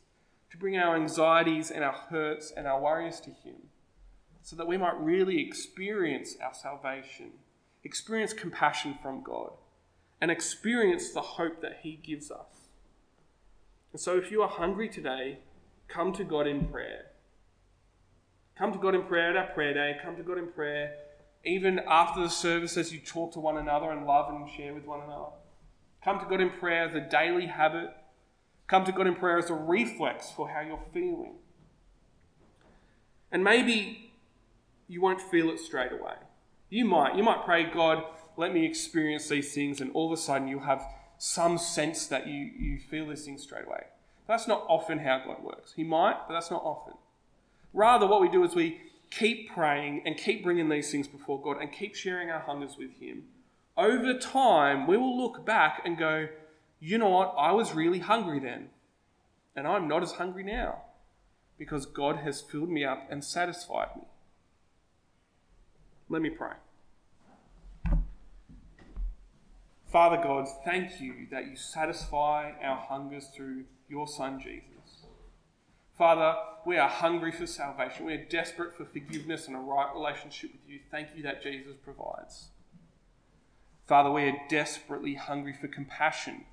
to 0.51 0.57
bring 0.57 0.77
our 0.77 0.95
anxieties 0.95 1.71
and 1.71 1.83
our 1.83 1.93
hurts 2.09 2.51
and 2.55 2.67
our 2.67 2.81
worries 2.81 3.19
to 3.21 3.29
Him, 3.29 3.55
so 4.41 4.55
that 4.55 4.67
we 4.67 4.77
might 4.77 4.99
really 4.99 5.45
experience 5.45 6.35
our 6.43 6.53
salvation, 6.53 7.31
experience 7.83 8.33
compassion 8.33 8.97
from 9.01 9.21
God, 9.23 9.51
and 10.21 10.31
experience 10.31 11.11
the 11.11 11.21
hope 11.21 11.61
that 11.61 11.79
He 11.83 11.93
gives 11.95 12.31
us. 12.31 12.69
And 13.91 14.01
so, 14.01 14.17
if 14.17 14.31
you 14.31 14.41
are 14.41 14.49
hungry 14.49 14.89
today, 14.89 15.39
come 15.87 16.13
to 16.13 16.23
God 16.23 16.47
in 16.47 16.67
prayer. 16.67 17.07
Come 18.57 18.71
to 18.73 18.79
God 18.79 18.95
in 18.95 19.03
prayer 19.03 19.31
at 19.31 19.37
our 19.37 19.53
prayer 19.53 19.73
day. 19.73 19.97
Come 20.03 20.15
to 20.15 20.23
God 20.23 20.37
in 20.37 20.47
prayer 20.47 20.95
even 21.47 21.79
after 21.87 22.21
the 22.21 22.29
service 22.29 22.77
as 22.77 22.91
you 22.91 22.99
talk 22.99 23.33
to 23.33 23.39
one 23.39 23.57
another 23.57 23.91
and 23.91 24.05
love 24.05 24.29
and 24.29 24.49
share 24.49 24.73
with 24.73 24.85
one 24.85 25.01
another. 25.01 25.31
Come 26.03 26.19
to 26.19 26.25
God 26.25 26.41
in 26.41 26.49
prayer 26.49 26.83
as 26.83 26.93
a 26.93 27.01
daily 27.01 27.47
habit. 27.47 27.89
Come 28.67 28.83
to 28.85 28.91
God 28.91 29.07
in 29.07 29.15
prayer 29.15 29.37
as 29.37 29.49
a 29.49 29.53
reflex 29.53 30.29
for 30.29 30.49
how 30.49 30.61
you're 30.61 30.79
feeling. 30.93 31.35
And 33.31 33.43
maybe 33.43 34.11
you 34.87 35.01
won't 35.01 35.21
feel 35.21 35.49
it 35.49 35.59
straight 35.59 35.91
away. 35.91 36.15
You 36.69 36.85
might. 36.85 37.15
You 37.15 37.23
might 37.23 37.45
pray, 37.45 37.63
God, 37.63 38.03
let 38.35 38.53
me 38.53 38.65
experience 38.65 39.29
these 39.29 39.53
things, 39.53 39.81
and 39.81 39.91
all 39.93 40.11
of 40.11 40.17
a 40.17 40.21
sudden 40.21 40.47
you 40.47 40.59
have 40.59 40.83
some 41.17 41.57
sense 41.57 42.07
that 42.07 42.27
you, 42.27 42.51
you 42.57 42.79
feel 42.79 43.07
these 43.07 43.25
things 43.25 43.43
straight 43.43 43.65
away. 43.65 43.83
That's 44.27 44.47
not 44.47 44.65
often 44.67 44.99
how 44.99 45.23
God 45.25 45.41
works. 45.41 45.73
He 45.73 45.83
might, 45.83 46.27
but 46.27 46.33
that's 46.33 46.51
not 46.51 46.63
often. 46.63 46.93
Rather, 47.73 48.05
what 48.05 48.21
we 48.21 48.29
do 48.29 48.43
is 48.43 48.53
we 48.53 48.81
keep 49.09 49.49
praying 49.49 50.03
and 50.05 50.17
keep 50.17 50.43
bringing 50.43 50.69
these 50.69 50.91
things 50.91 51.07
before 51.07 51.41
God 51.41 51.61
and 51.61 51.71
keep 51.71 51.95
sharing 51.95 52.29
our 52.29 52.41
hungers 52.41 52.75
with 52.77 52.99
Him. 52.99 53.23
Over 53.77 54.17
time, 54.17 54.87
we 54.87 54.97
will 54.97 55.17
look 55.17 55.45
back 55.45 55.81
and 55.85 55.97
go, 55.97 56.27
you 56.79 56.97
know 56.97 57.09
what? 57.09 57.33
I 57.37 57.51
was 57.51 57.73
really 57.73 57.99
hungry 57.99 58.39
then, 58.39 58.69
and 59.55 59.67
I'm 59.67 59.87
not 59.87 60.03
as 60.03 60.13
hungry 60.13 60.43
now 60.43 60.83
because 61.57 61.85
God 61.85 62.17
has 62.17 62.41
filled 62.41 62.69
me 62.69 62.85
up 62.85 63.07
and 63.09 63.23
satisfied 63.23 63.95
me. 63.95 64.03
Let 66.09 66.21
me 66.21 66.29
pray. 66.29 66.53
Father 69.91 70.17
God, 70.17 70.47
thank 70.65 70.99
you 70.99 71.27
that 71.31 71.47
you 71.47 71.55
satisfy 71.55 72.51
our 72.61 72.77
hungers 72.77 73.27
through 73.35 73.63
your 73.89 74.07
Son 74.07 74.39
Jesus. 74.39 75.05
Father, 75.97 76.35
we 76.65 76.77
are 76.77 76.89
hungry 76.89 77.31
for 77.31 77.47
salvation. 77.47 78.05
We 78.05 78.13
are 78.13 78.25
desperate 78.25 78.75
for 78.75 78.85
forgiveness 78.85 79.47
and 79.47 79.55
a 79.55 79.59
right 79.59 79.91
relationship 79.95 80.51
with 80.51 80.69
you. 80.69 80.79
Thank 80.91 81.09
you 81.15 81.23
that 81.23 81.41
Jesus 81.41 81.73
provides. 81.83 82.49
Father, 83.87 84.11
we 84.11 84.23
are 84.23 84.37
desperately 84.49 85.15
hungry 85.15 85.53
for 85.53 85.67
compassion. 85.67 86.45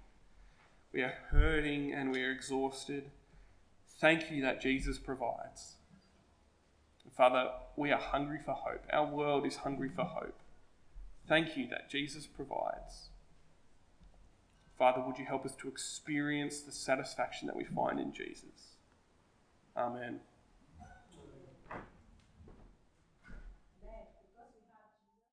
We 0.94 1.02
are 1.02 1.14
hurting 1.30 1.92
and 1.92 2.12
we 2.12 2.22
are 2.22 2.30
exhausted. 2.30 3.10
Thank 3.98 4.30
you 4.30 4.42
that 4.42 4.60
Jesus 4.60 4.96
provides. 4.96 5.74
Father, 7.16 7.50
we 7.74 7.90
are 7.90 7.98
hungry 7.98 8.38
for 8.38 8.52
hope. 8.52 8.84
Our 8.92 9.06
world 9.06 9.44
is 9.44 9.56
hungry 9.56 9.88
for 9.88 10.04
hope. 10.04 10.38
Thank 11.26 11.56
you 11.56 11.66
that 11.68 11.90
Jesus 11.90 12.26
provides. 12.26 13.08
Father, 14.78 15.02
would 15.04 15.18
you 15.18 15.24
help 15.24 15.44
us 15.44 15.56
to 15.56 15.68
experience 15.68 16.60
the 16.60 16.70
satisfaction 16.70 17.48
that 17.48 17.56
we 17.56 17.64
find 17.64 17.98
in 17.98 18.12
Jesus? 18.12 18.76
Amen. 19.76 20.20